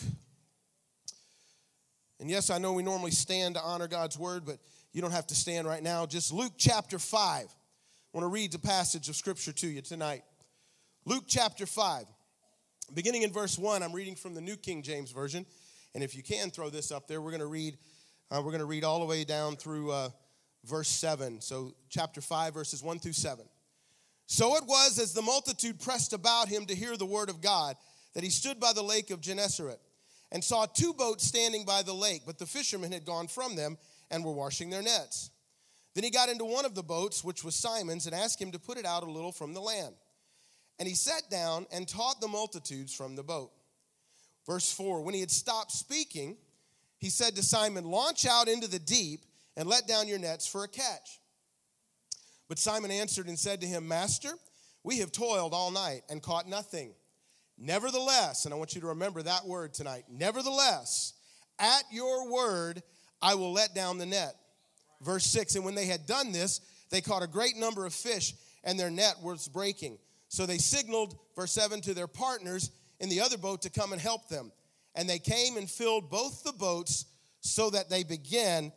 And 2.23 2.31
yes, 2.31 2.49
I 2.49 2.57
know 2.57 2.71
we 2.71 2.83
normally 2.83 3.11
stand 3.11 3.55
to 3.55 3.61
honor 3.61 3.85
God's 3.85 4.17
word, 4.17 4.45
but 4.45 4.55
you 4.93 5.01
don't 5.01 5.11
have 5.11 5.27
to 5.27 5.35
stand 5.35 5.67
right 5.67 5.83
now. 5.83 6.05
Just 6.05 6.31
Luke 6.31 6.53
chapter 6.57 6.97
5. 6.97 7.19
I 7.19 7.47
want 8.13 8.23
to 8.23 8.29
read 8.29 8.53
the 8.53 8.59
passage 8.59 9.09
of 9.09 9.17
scripture 9.17 9.51
to 9.51 9.67
you 9.67 9.81
tonight. 9.81 10.23
Luke 11.03 11.25
chapter 11.27 11.65
5. 11.65 12.05
Beginning 12.93 13.23
in 13.23 13.33
verse 13.33 13.57
1, 13.59 13.83
I'm 13.83 13.91
reading 13.91 14.15
from 14.15 14.35
the 14.35 14.39
New 14.39 14.55
King 14.55 14.83
James 14.83 15.11
Version. 15.11 15.45
And 15.93 16.01
if 16.01 16.15
you 16.15 16.23
can 16.23 16.49
throw 16.49 16.69
this 16.69 16.93
up 16.93 17.09
there, 17.09 17.21
we're 17.21 17.31
going 17.31 17.41
to 17.41 17.45
read 17.45 17.77
uh, 18.31 18.37
we're 18.37 18.51
going 18.51 18.59
to 18.59 18.65
read 18.67 18.85
all 18.85 19.01
the 19.01 19.05
way 19.05 19.25
down 19.25 19.57
through 19.57 19.91
uh, 19.91 20.07
verse 20.63 20.87
7. 20.87 21.41
So, 21.41 21.75
chapter 21.89 22.21
5, 22.21 22.53
verses 22.53 22.81
1 22.81 22.99
through 22.99 23.11
7. 23.11 23.43
So 24.27 24.55
it 24.55 24.63
was 24.65 24.97
as 24.97 25.11
the 25.11 25.21
multitude 25.21 25.81
pressed 25.81 26.13
about 26.13 26.47
him 26.47 26.67
to 26.67 26.73
hear 26.73 26.95
the 26.95 27.05
word 27.05 27.29
of 27.29 27.41
God 27.41 27.75
that 28.13 28.23
he 28.23 28.29
stood 28.29 28.61
by 28.61 28.71
the 28.71 28.81
lake 28.81 29.11
of 29.11 29.19
Gennesaret 29.19 29.81
and 30.33 30.43
saw 30.43 30.65
two 30.65 30.93
boats 30.93 31.23
standing 31.23 31.63
by 31.63 31.83
the 31.83 31.93
lake, 31.93 32.23
but 32.25 32.39
the 32.39 32.45
fishermen 32.45 32.91
had 32.91 33.05
gone 33.05 33.27
from 33.27 33.55
them 33.55 33.77
and 34.11 34.25
were 34.25 34.33
washing 34.33 34.69
their 34.69 34.81
nets. 34.81 35.29
Then 35.93 36.03
he 36.03 36.09
got 36.09 36.27
into 36.27 36.43
one 36.43 36.65
of 36.65 36.73
the 36.73 36.83
boats, 36.83 37.23
which 37.23 37.43
was 37.43 37.55
Simon's, 37.55 38.07
and 38.07 38.15
asked 38.15 38.41
him 38.41 38.51
to 38.51 38.59
put 38.59 38.79
it 38.79 38.85
out 38.85 39.03
a 39.03 39.11
little 39.11 39.31
from 39.31 39.53
the 39.53 39.61
land. 39.61 39.93
And 40.79 40.87
he 40.87 40.95
sat 40.95 41.29
down 41.29 41.67
and 41.71 41.87
taught 41.87 42.19
the 42.19 42.27
multitudes 42.27 42.93
from 42.93 43.15
the 43.15 43.23
boat. 43.23 43.51
Verse 44.47 44.73
4 44.73 45.01
When 45.01 45.13
he 45.13 45.19
had 45.19 45.31
stopped 45.31 45.71
speaking, 45.71 46.35
he 46.97 47.09
said 47.09 47.35
to 47.35 47.43
Simon, 47.43 47.85
Launch 47.85 48.25
out 48.25 48.47
into 48.47 48.67
the 48.67 48.79
deep 48.79 49.21
and 49.55 49.69
let 49.69 49.87
down 49.87 50.07
your 50.07 50.19
nets 50.19 50.47
for 50.47 50.63
a 50.63 50.67
catch. 50.67 51.19
But 52.49 52.57
Simon 52.57 52.89
answered 52.89 53.27
and 53.27 53.37
said 53.37 53.61
to 53.61 53.67
him, 53.67 53.87
Master, 53.87 54.33
we 54.83 54.97
have 54.97 55.11
toiled 55.11 55.53
all 55.53 55.69
night 55.69 56.01
and 56.09 56.23
caught 56.23 56.47
nothing. 56.47 56.93
Nevertheless, 57.57 58.45
and 58.45 58.53
I 58.53 58.57
want 58.57 58.75
you 58.75 58.81
to 58.81 58.87
remember 58.87 59.21
that 59.21 59.45
word 59.45 59.73
tonight, 59.73 60.05
nevertheless, 60.09 61.13
at 61.59 61.83
your 61.91 62.31
word, 62.31 62.81
I 63.21 63.35
will 63.35 63.53
let 63.53 63.75
down 63.75 63.97
the 63.97 64.05
net. 64.05 64.35
Verse 65.01 65.25
6 65.25 65.55
And 65.55 65.65
when 65.65 65.75
they 65.75 65.85
had 65.85 66.05
done 66.05 66.31
this, 66.31 66.61
they 66.89 67.01
caught 67.01 67.23
a 67.23 67.27
great 67.27 67.55
number 67.55 67.85
of 67.85 67.93
fish, 67.93 68.33
and 68.63 68.79
their 68.79 68.89
net 68.89 69.15
was 69.21 69.47
breaking. 69.47 69.97
So 70.29 70.45
they 70.45 70.57
signaled, 70.57 71.15
verse 71.35 71.51
7, 71.51 71.81
to 71.81 71.93
their 71.93 72.07
partners 72.07 72.71
in 72.99 73.09
the 73.09 73.21
other 73.21 73.37
boat 73.37 73.61
to 73.63 73.69
come 73.69 73.93
and 73.93 74.01
help 74.01 74.29
them. 74.29 74.51
And 74.95 75.09
they 75.09 75.19
came 75.19 75.57
and 75.57 75.69
filled 75.69 76.09
both 76.09 76.43
the 76.43 76.53
boats 76.53 77.05
so 77.41 77.69
that 77.69 77.89
they 77.89 78.03
began 78.03 78.71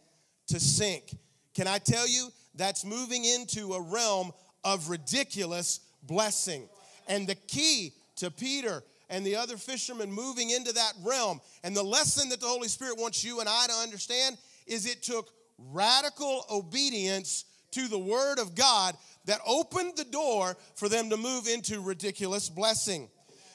to 0.49 0.61
sink. 0.61 1.17
Can 1.55 1.67
I 1.67 1.79
tell 1.79 2.07
you, 2.07 2.29
that's 2.55 2.85
moving 2.85 3.25
into 3.25 3.75
a 3.75 3.81
realm 3.81 4.33
of 4.65 4.89
ridiculous 4.89 5.81
blessing. 6.03 6.69
And 7.07 7.27
the 7.27 7.35
key 7.35 7.93
to 8.17 8.31
Peter 8.31 8.83
and 9.09 9.25
the 9.25 9.37
other 9.37 9.57
fishermen 9.57 10.13
moving 10.13 10.51
into 10.51 10.73
that 10.73 10.93
realm, 11.05 11.41
and 11.63 11.77
the 11.77 11.83
lesson 11.83 12.29
that 12.31 12.41
the 12.41 12.47
Holy 12.47 12.69
Spirit 12.69 12.99
wants 12.99 13.23
you 13.23 13.41
and 13.41 13.49
I 13.49 13.67
to 13.67 13.73
understand 13.73 14.37
is 14.67 14.87
it 14.87 15.03
took 15.03 15.31
radical 15.59 16.45
obedience 16.51 17.45
to 17.73 17.89
the 17.89 17.99
Word 17.99 18.39
of 18.39 18.55
God 18.55 18.97
that 19.27 19.41
opened 19.47 19.93
the 19.97 20.05
door 20.05 20.57
for 20.75 20.89
them 20.89 21.11
to 21.11 21.17
move 21.17 21.47
into 21.47 21.81
ridiculous 21.81 22.49
blessing. 22.49 23.09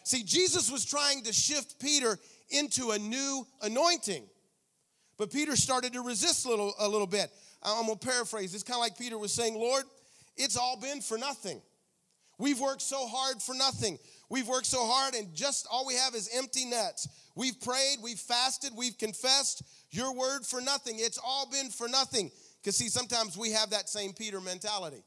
See, 0.04 0.24
Jesus 0.24 0.72
was 0.72 0.86
trying 0.86 1.24
to 1.24 1.34
shift 1.34 1.80
Peter 1.80 2.18
into 2.50 2.92
a 2.92 3.00
new 3.00 3.46
anointing. 3.62 4.24
But 5.18 5.32
Peter 5.32 5.56
started 5.56 5.94
to 5.94 6.02
resist 6.02 6.46
a 6.46 6.50
little, 6.50 6.74
a 6.80 6.88
little 6.88 7.08
bit. 7.08 7.30
I'm 7.62 7.86
gonna 7.86 7.98
paraphrase. 7.98 8.54
It's 8.54 8.64
kind 8.64 8.78
of 8.78 8.82
like 8.82 8.98
Peter 8.98 9.18
was 9.18 9.32
saying, 9.32 9.56
Lord, 9.56 9.84
it's 10.36 10.58
all 10.58 10.78
been 10.78 11.02
for 11.02 11.18
nothing. 11.18 11.62
We've 12.40 12.60
worked 12.60 12.82
so 12.82 13.08
hard 13.08 13.42
for 13.42 13.54
nothing. 13.54 14.00
We've 14.32 14.48
worked 14.48 14.66
so 14.66 14.88
hard, 14.88 15.14
and 15.14 15.36
just 15.36 15.68
all 15.70 15.86
we 15.86 15.96
have 15.96 16.16
is 16.16 16.30
empty 16.34 16.64
nets. 16.64 17.06
We've 17.36 17.60
prayed, 17.60 17.98
we've 18.02 18.18
fasted, 18.18 18.72
we've 18.74 18.98
confessed 18.98 19.62
your 19.90 20.16
word 20.16 20.46
for 20.46 20.62
nothing. 20.62 20.96
It's 21.00 21.20
all 21.22 21.50
been 21.52 21.70
for 21.70 21.90
nothing. 21.90 22.32
Because, 22.62 22.78
see, 22.78 22.88
sometimes 22.88 23.38
we 23.38 23.52
have 23.52 23.72
that 23.72 23.90
same 23.90 24.14
Peter 24.14 24.40
mentality. 24.40 25.04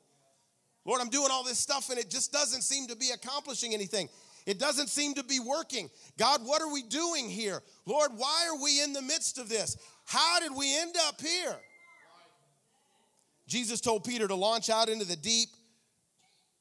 Lord, 0.85 1.00
I'm 1.00 1.09
doing 1.09 1.28
all 1.33 1.43
this 1.43 1.59
stuff, 1.59 1.88
and 1.88 1.99
it 1.99 2.11
just 2.11 2.33
doesn't 2.33 2.61
seem 2.61 2.87
to 2.88 2.97
be 2.97 3.12
accomplishing 3.14 3.73
anything. 3.73 4.11
It 4.45 4.59
doesn't 4.59 4.90
seem 4.90 5.14
to 5.14 5.25
be 5.25 5.40
working. 5.40 5.88
God, 6.19 6.43
what 6.45 6.61
are 6.61 6.71
we 6.71 6.83
doing 6.83 7.31
here? 7.31 7.62
Lord, 7.87 8.11
why 8.16 8.47
are 8.50 8.62
we 8.62 8.83
in 8.83 8.93
the 8.93 9.00
midst 9.00 9.38
of 9.38 9.49
this? 9.49 9.78
How 10.04 10.38
did 10.38 10.54
we 10.54 10.78
end 10.78 10.97
up 11.09 11.19
here? 11.19 11.57
Jesus 13.49 13.81
told 13.81 14.04
Peter 14.04 14.28
to 14.28 14.35
launch 14.35 14.69
out 14.69 14.90
into 14.90 15.07
the 15.07 15.16
deep 15.16 15.49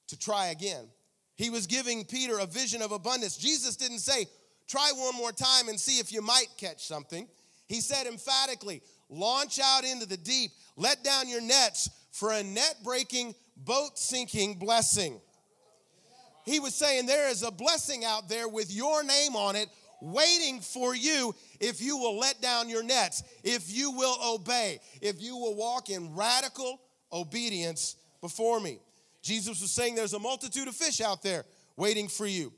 to 0.07 0.17
try 0.17 0.47
again. 0.47 0.87
He 1.35 1.49
was 1.49 1.67
giving 1.67 2.05
Peter 2.05 2.39
a 2.39 2.45
vision 2.45 2.81
of 2.81 2.91
abundance. 2.91 3.37
Jesus 3.37 3.75
didn't 3.75 3.99
say, 3.99 4.27
try 4.67 4.91
one 4.95 5.15
more 5.15 5.31
time 5.31 5.67
and 5.67 5.79
see 5.79 5.99
if 5.99 6.11
you 6.11 6.21
might 6.21 6.47
catch 6.57 6.85
something. 6.85 7.27
He 7.67 7.81
said 7.81 8.07
emphatically, 8.07 8.81
launch 9.09 9.59
out 9.59 9.83
into 9.83 10.05
the 10.05 10.17
deep, 10.17 10.51
let 10.75 11.03
down 11.03 11.27
your 11.27 11.41
nets 11.41 11.89
for 12.11 12.31
a 12.31 12.43
net 12.43 12.75
breaking, 12.83 13.33
boat 13.57 13.97
sinking 13.97 14.59
blessing. 14.59 15.19
He 16.45 16.59
was 16.59 16.75
saying, 16.75 17.05
There 17.05 17.29
is 17.29 17.41
a 17.41 17.51
blessing 17.51 18.03
out 18.05 18.29
there 18.29 18.47
with 18.47 18.71
your 18.71 19.03
name 19.03 19.35
on 19.35 19.55
it 19.55 19.69
waiting 20.01 20.59
for 20.59 20.93
you 20.93 21.33
if 21.61 21.81
you 21.81 21.97
will 21.97 22.19
let 22.19 22.41
down 22.41 22.67
your 22.69 22.83
nets, 22.83 23.23
if 23.43 23.73
you 23.73 23.91
will 23.91 24.17
obey, 24.23 24.79
if 25.01 25.21
you 25.21 25.37
will 25.37 25.55
walk 25.55 25.89
in 25.89 26.13
radical 26.13 26.81
obedience 27.11 27.95
before 28.19 28.59
me. 28.59 28.79
Jesus 29.23 29.61
was 29.61 29.71
saying 29.71 29.95
there's 29.95 30.13
a 30.13 30.19
multitude 30.19 30.67
of 30.67 30.75
fish 30.75 31.01
out 31.01 31.23
there 31.23 31.45
waiting 31.77 32.07
for 32.07 32.27
you. 32.27 32.53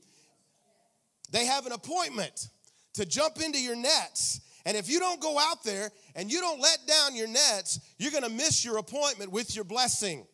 They 1.32 1.46
have 1.46 1.66
an 1.66 1.72
appointment 1.72 2.50
to 2.96 3.06
jump 3.06 3.42
into 3.42 3.62
your 3.62 3.76
nets. 3.76 4.42
And 4.66 4.76
if 4.76 4.90
you 4.90 5.00
don't 5.00 5.22
go 5.22 5.38
out 5.38 5.64
there 5.64 5.92
and 6.16 6.32
you 6.32 6.42
don't 6.42 6.60
let 6.60 6.80
down 6.88 7.16
your 7.16 7.28
nets, 7.28 7.80
you're 8.00 8.12
going 8.12 8.24
to 8.24 8.30
miss 8.30 8.66
your 8.66 8.78
appointment 8.78 9.32
with 9.32 9.56
your 9.56 9.64
blessing. 9.64 10.26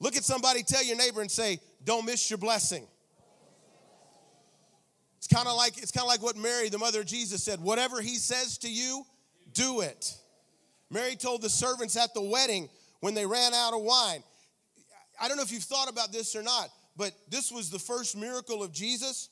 Look 0.00 0.16
at 0.16 0.24
somebody, 0.24 0.62
tell 0.62 0.84
your 0.84 0.96
neighbor, 0.96 1.22
and 1.22 1.30
say, 1.30 1.60
Don't 1.84 2.04
miss 2.04 2.28
your 2.28 2.38
blessing. 2.38 2.86
It's 5.16 5.28
kind 5.28 5.46
of 5.46 5.56
like 5.56 5.78
it's 5.78 5.92
kind 5.92 6.04
of 6.04 6.08
like 6.08 6.20
what 6.20 6.36
Mary, 6.36 6.68
the 6.68 6.78
mother 6.78 7.00
of 7.00 7.06
Jesus, 7.06 7.42
said. 7.42 7.60
Whatever 7.60 8.00
he 8.00 8.16
says 8.16 8.58
to 8.58 8.68
you, 8.68 9.06
do 9.54 9.80
it. 9.80 10.14
Mary 10.90 11.14
told 11.16 11.40
the 11.40 11.48
servants 11.48 11.96
at 11.96 12.12
the 12.12 12.20
wedding 12.20 12.68
when 13.00 13.14
they 13.14 13.24
ran 13.24 13.54
out 13.54 13.72
of 13.72 13.82
wine. 13.82 14.22
I 15.22 15.28
don't 15.28 15.36
know 15.36 15.44
if 15.44 15.52
you've 15.52 15.62
thought 15.62 15.88
about 15.88 16.12
this 16.12 16.34
or 16.34 16.42
not, 16.42 16.68
but 16.96 17.12
this 17.30 17.52
was 17.52 17.70
the 17.70 17.78
first 17.78 18.16
miracle 18.16 18.60
of 18.60 18.72
Jesus. 18.72 19.28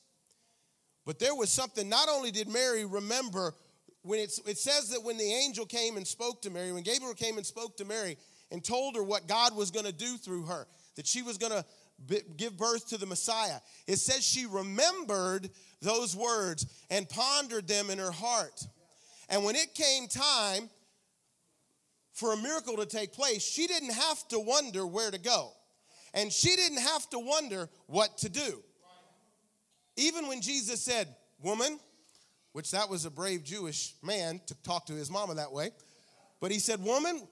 But 1.04 1.18
there 1.18 1.34
was 1.34 1.50
something, 1.50 1.88
not 1.88 2.08
only 2.08 2.30
did 2.30 2.48
Mary 2.48 2.84
remember, 2.84 3.54
when 4.02 4.20
it 4.20 4.30
says 4.30 4.90
that 4.90 5.02
when 5.02 5.18
the 5.18 5.24
angel 5.24 5.66
came 5.66 5.96
and 5.96 6.06
spoke 6.06 6.42
to 6.42 6.50
Mary, 6.50 6.70
when 6.70 6.84
Gabriel 6.84 7.12
came 7.14 7.38
and 7.38 7.44
spoke 7.44 7.76
to 7.78 7.84
Mary, 7.84 8.16
and 8.52 8.62
told 8.64 8.94
her 8.94 9.02
what 9.02 9.26
God 9.26 9.56
was 9.56 9.72
going 9.72 9.84
to 9.84 9.92
do 9.92 10.16
through 10.16 10.44
her, 10.46 10.68
that 10.94 11.08
she 11.08 11.22
was 11.22 11.38
going 11.38 11.52
to 11.52 12.22
give 12.36 12.56
birth 12.56 12.88
to 12.90 12.96
the 12.96 13.06
Messiah. 13.06 13.58
It 13.88 13.96
says 13.96 14.24
she 14.24 14.46
remembered 14.46 15.50
those 15.82 16.14
words 16.14 16.66
and 16.88 17.08
pondered 17.08 17.66
them 17.66 17.90
in 17.90 17.98
her 17.98 18.12
heart. 18.12 18.64
And 19.28 19.44
when 19.44 19.56
it 19.56 19.74
came 19.74 20.06
time 20.06 20.70
for 22.12 22.32
a 22.32 22.36
miracle 22.36 22.76
to 22.76 22.86
take 22.86 23.12
place, 23.12 23.44
she 23.44 23.66
didn't 23.66 23.92
have 23.92 24.28
to 24.28 24.38
wonder 24.38 24.86
where 24.86 25.10
to 25.10 25.18
go. 25.18 25.52
And 26.14 26.32
she 26.32 26.56
didn't 26.56 26.80
have 26.80 27.08
to 27.10 27.18
wonder 27.18 27.68
what 27.86 28.18
to 28.18 28.28
do. 28.28 28.62
Even 29.96 30.28
when 30.28 30.40
Jesus 30.40 30.82
said, 30.82 31.08
Woman, 31.42 31.78
which 32.52 32.70
that 32.72 32.88
was 32.90 33.04
a 33.04 33.10
brave 33.10 33.44
Jewish 33.44 33.94
man 34.02 34.40
to 34.46 34.54
talk 34.62 34.86
to 34.86 34.92
his 34.92 35.10
mama 35.10 35.34
that 35.34 35.52
way, 35.52 35.70
but 36.40 36.50
he 36.50 36.58
said, 36.58 36.82
Woman, 36.82 37.26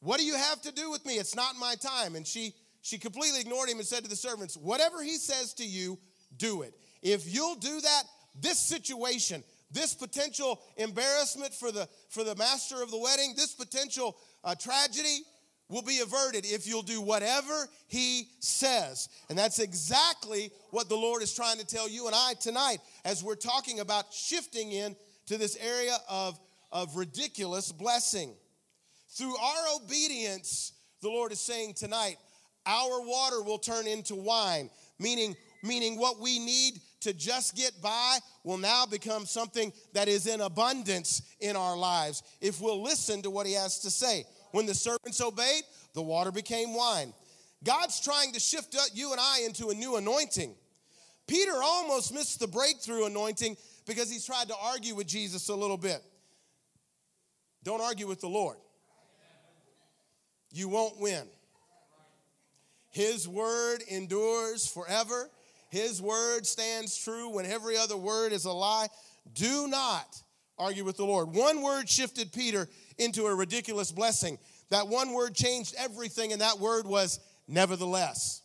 what 0.00 0.18
do 0.18 0.24
you 0.24 0.36
have 0.36 0.62
to 0.62 0.72
do 0.72 0.90
with 0.90 1.04
me? 1.04 1.14
It's 1.14 1.36
not 1.36 1.56
my 1.56 1.74
time. 1.74 2.16
And 2.16 2.26
she 2.26 2.54
she 2.80 2.98
completely 2.98 3.40
ignored 3.40 3.68
him 3.68 3.78
and 3.78 3.86
said 3.86 4.02
to 4.02 4.10
the 4.10 4.16
servants, 4.16 4.56
Whatever 4.56 5.02
he 5.02 5.16
says 5.16 5.54
to 5.54 5.64
you, 5.64 5.98
do 6.36 6.62
it. 6.62 6.74
If 7.02 7.32
you'll 7.32 7.56
do 7.56 7.80
that, 7.80 8.02
this 8.40 8.58
situation, 8.58 9.44
this 9.70 9.94
potential 9.94 10.60
embarrassment 10.76 11.54
for 11.54 11.70
the 11.70 11.88
for 12.08 12.24
the 12.24 12.34
master 12.36 12.82
of 12.82 12.90
the 12.90 12.98
wedding, 12.98 13.34
this 13.36 13.54
potential 13.54 14.16
uh, 14.44 14.54
tragedy 14.54 15.20
will 15.72 15.82
be 15.82 16.00
averted 16.00 16.44
if 16.44 16.66
you'll 16.66 16.82
do 16.82 17.00
whatever 17.00 17.66
he 17.88 18.28
says. 18.40 19.08
And 19.30 19.38
that's 19.38 19.58
exactly 19.58 20.50
what 20.70 20.90
the 20.90 20.96
Lord 20.96 21.22
is 21.22 21.34
trying 21.34 21.56
to 21.58 21.66
tell 21.66 21.88
you 21.88 22.06
and 22.06 22.14
I 22.14 22.34
tonight 22.34 22.78
as 23.06 23.24
we're 23.24 23.36
talking 23.36 23.80
about 23.80 24.12
shifting 24.12 24.70
in 24.70 24.94
to 25.26 25.38
this 25.38 25.56
area 25.56 25.96
of, 26.10 26.38
of 26.70 26.94
ridiculous 26.94 27.72
blessing. 27.72 28.34
Through 29.16 29.34
our 29.34 29.76
obedience, 29.82 30.74
the 31.00 31.08
Lord 31.08 31.32
is 31.32 31.40
saying 31.40 31.72
tonight, 31.74 32.16
our 32.66 33.00
water 33.06 33.42
will 33.42 33.58
turn 33.58 33.86
into 33.86 34.14
wine, 34.14 34.68
meaning, 34.98 35.34
meaning 35.62 35.98
what 35.98 36.20
we 36.20 36.38
need 36.38 36.74
to 37.00 37.14
just 37.14 37.56
get 37.56 37.72
by 37.82 38.18
will 38.44 38.58
now 38.58 38.84
become 38.84 39.24
something 39.24 39.72
that 39.94 40.06
is 40.06 40.26
in 40.26 40.42
abundance 40.42 41.22
in 41.40 41.56
our 41.56 41.78
lives 41.78 42.22
if 42.42 42.60
we'll 42.60 42.82
listen 42.82 43.22
to 43.22 43.30
what 43.30 43.46
he 43.46 43.54
has 43.54 43.80
to 43.80 43.90
say. 43.90 44.24
When 44.52 44.66
the 44.66 44.74
servants 44.74 45.20
obeyed, 45.20 45.64
the 45.94 46.02
water 46.02 46.30
became 46.30 46.74
wine. 46.74 47.12
God's 47.64 48.00
trying 48.00 48.32
to 48.32 48.40
shift 48.40 48.76
you 48.94 49.12
and 49.12 49.20
I 49.20 49.40
into 49.44 49.68
a 49.68 49.74
new 49.74 49.96
anointing. 49.96 50.54
Peter 51.26 51.54
almost 51.62 52.12
missed 52.12 52.40
the 52.40 52.46
breakthrough 52.46 53.06
anointing 53.06 53.56
because 53.86 54.10
he's 54.10 54.24
tried 54.24 54.48
to 54.48 54.54
argue 54.60 54.94
with 54.94 55.06
Jesus 55.06 55.48
a 55.48 55.54
little 55.54 55.76
bit. 55.76 56.02
Don't 57.64 57.80
argue 57.80 58.06
with 58.06 58.20
the 58.20 58.28
Lord. 58.28 58.56
You 60.52 60.68
won't 60.68 61.00
win. 61.00 61.26
His 62.90 63.26
word 63.26 63.82
endures 63.88 64.66
forever. 64.66 65.30
His 65.70 66.02
word 66.02 66.46
stands 66.46 66.96
true 66.96 67.30
when 67.30 67.46
every 67.46 67.76
other 67.78 67.96
word 67.96 68.32
is 68.32 68.44
a 68.44 68.52
lie. 68.52 68.88
Do 69.32 69.66
not 69.68 70.20
argue 70.58 70.84
with 70.84 70.98
the 70.98 71.06
Lord. 71.06 71.32
One 71.34 71.62
word 71.62 71.88
shifted 71.88 72.32
Peter 72.32 72.68
into 72.98 73.26
a 73.26 73.34
ridiculous 73.34 73.92
blessing. 73.92 74.38
That 74.70 74.88
one 74.88 75.12
word 75.12 75.34
changed 75.34 75.74
everything, 75.78 76.32
and 76.32 76.40
that 76.40 76.58
word 76.58 76.86
was 76.86 77.20
nevertheless. 77.48 78.42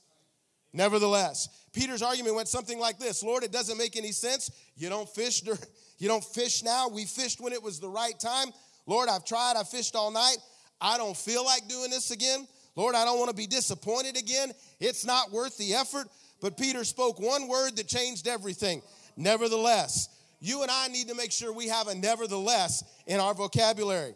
Nevertheless, 0.74 1.50
Peter's 1.74 2.01
argument 2.01 2.36
went 2.36 2.48
something 2.48 2.80
like 2.80 3.00
this 3.00 3.24
Lord, 3.24 3.44
it 3.44 3.51
doesn't 3.51 3.77
make 3.77 3.96
any 3.96 4.12
sense. 4.12 4.51
You 4.75 4.89
don't 4.89 5.10
fish, 5.10 5.44
you 5.98 6.08
don't 6.08 6.24
fish 6.24 6.63
now. 6.63 6.89
We 6.89 7.06
fished 7.06 7.39
when 7.39 7.54
it 7.54 7.62
was 7.62 7.80
the 7.80 7.89
right 7.89 8.20
time. 8.20 8.50
Lord, 8.86 9.10
I've 9.10 9.25
tried, 9.25 9.56
I 9.58 9.63
fished 9.63 9.96
all 9.96 10.12
night. 10.12 10.38
I 10.80 10.98
don't 10.98 11.18
feel 11.18 11.44
like 11.44 11.68
doing 11.68 11.89
this 11.89 12.12
again. 12.12 12.48
Lord, 12.75 12.94
I 12.94 13.06
don't 13.06 13.18
want 13.18 13.32
to 13.32 13.36
be 13.36 13.48
disappointed 13.48 14.18
again. 14.18 14.51
It's 14.80 15.06
not 15.06 15.32
worth 15.32 15.58
the 15.58 15.74
effort. 15.74 16.08
But 16.39 16.58
Peter 16.58 16.84
spoke 16.84 17.20
one 17.20 17.48
word 17.48 17.75
that 17.77 17.88
changed 17.88 18.27
everything. 18.27 18.82
Nevertheless, 19.16 20.10
you 20.39 20.62
and 20.62 20.70
I 20.70 20.88
need 20.88 21.08
to 21.08 21.16
make 21.16 21.32
sure 21.32 21.51
we 21.51 21.68
have 21.68 21.88
a 21.88 21.96
nevertheless 21.96 22.84
in 23.08 23.20
our 23.20 23.34
vocabulary. 23.34 24.13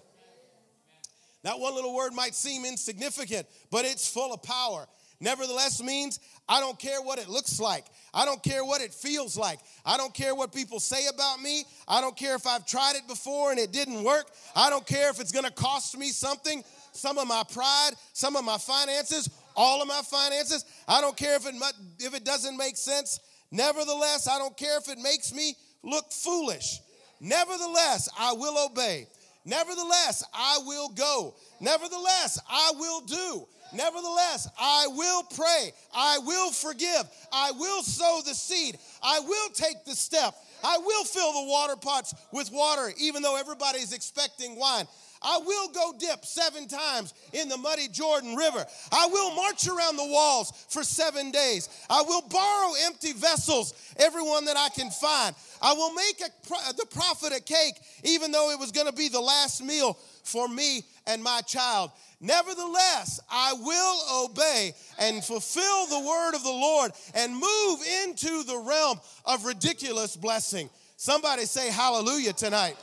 That 1.43 1.59
one 1.59 1.73
little 1.75 1.95
word 1.95 2.13
might 2.13 2.35
seem 2.35 2.65
insignificant, 2.65 3.47
but 3.71 3.85
it's 3.85 4.07
full 4.07 4.33
of 4.33 4.43
power. 4.43 4.87
Nevertheless 5.19 5.81
means 5.81 6.19
I 6.49 6.59
don't 6.59 6.77
care 6.77 7.01
what 7.01 7.19
it 7.19 7.29
looks 7.29 7.59
like. 7.59 7.85
I 8.13 8.25
don't 8.25 8.41
care 8.41 8.65
what 8.65 8.81
it 8.81 8.93
feels 8.93 9.37
like. 9.37 9.59
I 9.85 9.95
don't 9.95 10.13
care 10.13 10.33
what 10.33 10.51
people 10.51 10.79
say 10.79 11.07
about 11.07 11.39
me. 11.39 11.63
I 11.87 12.01
don't 12.01 12.17
care 12.17 12.35
if 12.35 12.47
I've 12.47 12.65
tried 12.65 12.95
it 12.95 13.07
before 13.07 13.51
and 13.51 13.59
it 13.59 13.71
didn't 13.71 14.03
work. 14.03 14.29
I 14.55 14.69
don't 14.69 14.85
care 14.85 15.09
if 15.09 15.19
it's 15.19 15.31
going 15.31 15.45
to 15.45 15.51
cost 15.51 15.97
me 15.97 16.09
something, 16.09 16.63
some 16.91 17.19
of 17.19 17.27
my 17.27 17.43
pride, 17.53 17.91
some 18.13 18.35
of 18.35 18.43
my 18.43 18.57
finances, 18.57 19.29
all 19.55 19.81
of 19.81 19.87
my 19.87 20.01
finances. 20.09 20.65
I 20.87 21.01
don't 21.01 21.15
care 21.15 21.35
if 21.35 21.45
it 21.45 21.55
if 21.99 22.15
it 22.15 22.25
doesn't 22.25 22.57
make 22.57 22.75
sense. 22.75 23.19
Nevertheless, 23.51 24.27
I 24.27 24.39
don't 24.39 24.57
care 24.57 24.77
if 24.77 24.89
it 24.89 24.97
makes 24.97 25.33
me 25.33 25.55
look 25.83 26.11
foolish. 26.11 26.79
Nevertheless, 27.19 28.09
I 28.17 28.33
will 28.33 28.65
obey. 28.65 29.07
Nevertheless, 29.45 30.23
I 30.33 30.59
will 30.65 30.89
go. 30.89 31.35
Nevertheless, 31.59 32.39
I 32.49 32.71
will 32.77 33.01
do. 33.01 33.47
Nevertheless, 33.73 34.49
I 34.59 34.87
will 34.89 35.23
pray. 35.23 35.71
I 35.95 36.19
will 36.19 36.51
forgive. 36.51 37.03
I 37.31 37.51
will 37.51 37.81
sow 37.83 38.21
the 38.25 38.35
seed. 38.35 38.77
I 39.01 39.19
will 39.21 39.49
take 39.53 39.85
the 39.85 39.95
step. 39.95 40.35
I 40.63 40.77
will 40.77 41.03
fill 41.05 41.33
the 41.33 41.49
water 41.49 41.75
pots 41.75 42.13
with 42.31 42.51
water, 42.51 42.91
even 42.99 43.21
though 43.23 43.37
everybody's 43.37 43.93
expecting 43.93 44.57
wine. 44.57 44.85
I 45.21 45.37
will 45.37 45.67
go 45.69 45.93
dip 45.99 46.25
seven 46.25 46.67
times 46.67 47.13
in 47.33 47.47
the 47.47 47.57
muddy 47.57 47.87
Jordan 47.87 48.35
River. 48.35 48.65
I 48.91 49.07
will 49.11 49.35
march 49.35 49.67
around 49.67 49.97
the 49.97 50.07
walls 50.07 50.51
for 50.69 50.83
seven 50.83 51.31
days. 51.31 51.69
I 51.89 52.01
will 52.01 52.23
borrow 52.23 52.73
empty 52.85 53.13
vessels, 53.13 53.73
everyone 53.97 54.45
that 54.45 54.57
I 54.57 54.69
can 54.69 54.89
find. 54.89 55.35
I 55.61 55.73
will 55.73 55.93
make 55.93 56.21
a, 56.21 56.73
the 56.73 56.87
prophet 56.87 57.33
a 57.37 57.41
cake, 57.41 57.75
even 58.03 58.31
though 58.31 58.51
it 58.51 58.59
was 58.59 58.71
going 58.71 58.87
to 58.87 58.93
be 58.93 59.09
the 59.09 59.21
last 59.21 59.63
meal 59.63 59.93
for 60.23 60.47
me 60.47 60.83
and 61.05 61.23
my 61.23 61.41
child. 61.41 61.91
Nevertheless, 62.19 63.19
I 63.29 63.53
will 63.53 64.25
obey 64.25 64.73
and 64.99 65.23
fulfill 65.23 65.87
the 65.87 65.99
word 65.99 66.35
of 66.35 66.43
the 66.43 66.49
Lord 66.49 66.91
and 67.15 67.33
move 67.33 67.79
into 68.03 68.43
the 68.43 68.57
realm 68.57 68.99
of 69.25 69.45
ridiculous 69.45 70.15
blessing. 70.15 70.69
Somebody 70.97 71.45
say 71.45 71.71
hallelujah 71.71 72.33
tonight. 72.33 72.77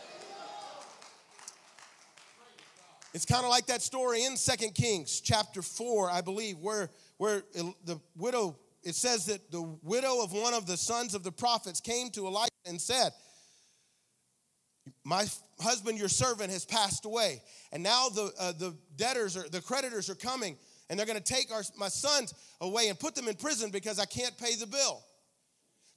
It's 3.18 3.26
kind 3.26 3.42
of 3.42 3.50
like 3.50 3.66
that 3.66 3.82
story 3.82 4.22
in 4.22 4.36
Second 4.36 4.76
Kings 4.76 5.20
chapter 5.20 5.60
4, 5.60 6.08
I 6.08 6.20
believe, 6.20 6.58
where, 6.58 6.88
where 7.16 7.42
the 7.52 8.00
widow, 8.16 8.56
it 8.84 8.94
says 8.94 9.26
that 9.26 9.50
the 9.50 9.60
widow 9.82 10.22
of 10.22 10.32
one 10.32 10.54
of 10.54 10.68
the 10.68 10.76
sons 10.76 11.16
of 11.16 11.24
the 11.24 11.32
prophets 11.32 11.80
came 11.80 12.10
to 12.10 12.28
Elijah 12.28 12.52
and 12.64 12.80
said, 12.80 13.10
My 15.02 15.26
husband, 15.58 15.98
your 15.98 16.08
servant, 16.08 16.52
has 16.52 16.64
passed 16.64 17.06
away. 17.06 17.42
And 17.72 17.82
now 17.82 18.08
the, 18.08 18.30
uh, 18.38 18.52
the 18.52 18.76
debtors, 18.94 19.36
or 19.36 19.48
the 19.48 19.62
creditors 19.62 20.08
are 20.08 20.14
coming, 20.14 20.56
and 20.88 20.96
they're 20.96 21.04
going 21.04 21.20
to 21.20 21.34
take 21.34 21.52
our, 21.52 21.64
my 21.76 21.88
sons 21.88 22.34
away 22.60 22.86
and 22.86 23.00
put 23.00 23.16
them 23.16 23.26
in 23.26 23.34
prison 23.34 23.72
because 23.72 23.98
I 23.98 24.04
can't 24.04 24.38
pay 24.38 24.54
the 24.54 24.68
bill. 24.68 25.02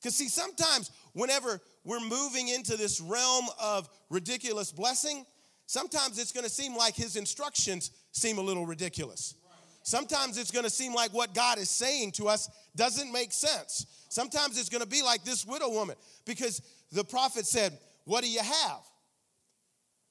Because, 0.02 0.16
see, 0.16 0.28
sometimes 0.28 0.90
whenever 1.14 1.62
we're 1.84 2.00
moving 2.00 2.48
into 2.48 2.78
this 2.78 3.00
realm 3.00 3.46
of 3.62 3.88
ridiculous 4.10 4.72
blessing, 4.72 5.24
Sometimes 5.72 6.20
it's 6.20 6.34
going 6.34 6.44
to 6.44 6.50
seem 6.50 6.76
like 6.76 6.96
his 6.96 7.16
instructions 7.16 7.92
seem 8.12 8.40
a 8.40 8.42
little 8.42 8.66
ridiculous. 8.66 9.36
Sometimes 9.84 10.38
it's 10.38 10.52
going 10.52 10.66
to 10.66 10.70
seem 10.70 10.94
like 10.94 11.14
what 11.14 11.34
God 11.34 11.60
is 11.60 11.70
saying 11.70 12.12
to 12.18 12.28
us 12.28 12.50
doesn't 12.76 13.10
make 13.10 13.32
sense. 13.32 13.86
Sometimes 14.10 14.60
it's 14.60 14.68
going 14.68 14.84
to 14.84 14.90
be 14.90 15.02
like 15.02 15.24
this 15.24 15.46
widow 15.46 15.70
woman 15.70 15.96
because 16.26 16.62
the 16.92 17.06
prophet 17.06 17.46
said, 17.46 17.72
What 18.04 18.22
do 18.22 18.30
you 18.30 18.42
have? 18.42 18.82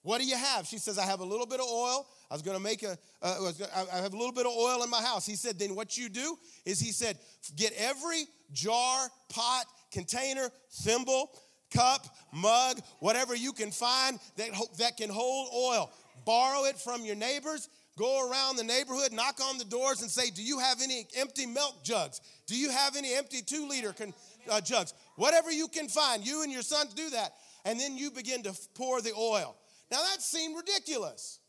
What 0.01 0.23
do 0.23 0.27
you 0.27 0.35
have? 0.35 0.66
She 0.66 0.79
says, 0.79 0.99
I 0.99 1.05
have 1.05 1.20
a 1.20 1.27
little 1.27 1.44
bit 1.44 1.61
of 1.61 1.66
oil. 1.66 2.07
I 2.31 2.35
was 2.35 2.40
going 2.40 2.57
to 2.57 2.62
make 2.62 2.83
a. 2.83 2.96
Uh, 3.20 3.53
I 3.92 3.99
have 3.99 4.14
a 4.14 4.16
little 4.16 4.33
bit 4.33 4.46
of 4.46 4.53
oil 4.53 4.83
in 4.83 4.88
my 4.88 5.03
house. 5.03 5.27
He 5.27 5.37
said, 5.37 5.59
Then 5.59 5.75
what 5.75 5.99
you 5.99 6.09
do 6.09 6.38
is 6.64 6.81
he 6.81 6.90
said, 6.90 7.18
Get 7.55 7.75
every 7.77 8.25
jar, 8.55 9.11
pot, 9.29 9.66
container, 9.92 10.49
thimble, 10.70 11.33
cup, 11.70 12.06
mug, 12.33 12.80
whatever 12.98 13.35
you 13.35 13.52
can 13.52 13.70
find 13.70 14.18
that, 14.37 14.50
that 14.78 14.96
can 14.96 15.11
hold 15.11 15.48
oil. 15.54 15.90
Borrow 16.24 16.64
it 16.64 16.78
from 16.78 17.04
your 17.04 17.16
neighbors. 17.16 17.68
Go 17.96 18.30
around 18.30 18.56
the 18.56 18.64
neighborhood, 18.64 19.12
knock 19.12 19.40
on 19.42 19.59
the 19.59 19.64
doors, 19.64 20.00
and 20.00 20.11
say, 20.11 20.30
Do 20.30 20.42
you 20.42 20.59
have 20.59 20.80
any 20.83 21.06
empty 21.16 21.44
milk 21.44 21.83
jugs? 21.83 22.20
Do 22.46 22.56
you 22.56 22.70
have 22.70 22.96
any 22.96 23.14
empty 23.14 23.42
two 23.42 23.68
liter 23.68 23.92
con- 23.92 24.14
uh, 24.50 24.61
jugs? 24.61 24.94
Whatever 25.16 25.50
you 25.50 25.68
can 25.68 25.88
find, 25.88 26.26
you 26.26 26.42
and 26.42 26.52
your 26.52 26.62
sons 26.62 26.94
do 26.94 27.11
that. 27.11 27.35
And 27.64 27.78
then 27.78 27.98
you 27.98 28.11
begin 28.11 28.42
to 28.44 28.54
pour 28.74 29.02
the 29.02 29.12
oil. 29.12 29.56
Now 29.90 29.98
that 29.98 30.22
seemed 30.22 30.56
ridiculous. 30.56 31.40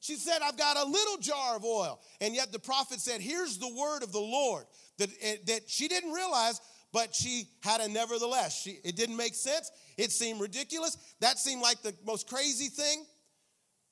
She 0.00 0.14
said, 0.14 0.38
I've 0.44 0.56
got 0.56 0.76
a 0.76 0.84
little 0.84 1.16
jar 1.18 1.56
of 1.56 1.64
oil. 1.64 2.00
And 2.20 2.34
yet 2.34 2.52
the 2.52 2.58
prophet 2.58 3.00
said, 3.00 3.20
Here's 3.20 3.58
the 3.58 3.72
word 3.74 4.02
of 4.02 4.12
the 4.12 4.20
Lord. 4.20 4.64
That, 4.98 5.10
eh, 5.22 5.36
that 5.46 5.60
she 5.68 5.88
didn't 5.88 6.12
realize 6.12 6.60
but 6.92 7.14
she 7.14 7.48
had 7.62 7.80
a 7.80 7.88
nevertheless. 7.88 8.62
She, 8.62 8.78
it 8.84 8.96
didn't 8.96 9.16
make 9.16 9.34
sense. 9.34 9.70
It 9.96 10.10
seemed 10.10 10.40
ridiculous. 10.40 10.96
That 11.20 11.38
seemed 11.38 11.62
like 11.62 11.82
the 11.82 11.94
most 12.06 12.28
crazy 12.28 12.68
thing. 12.68 13.04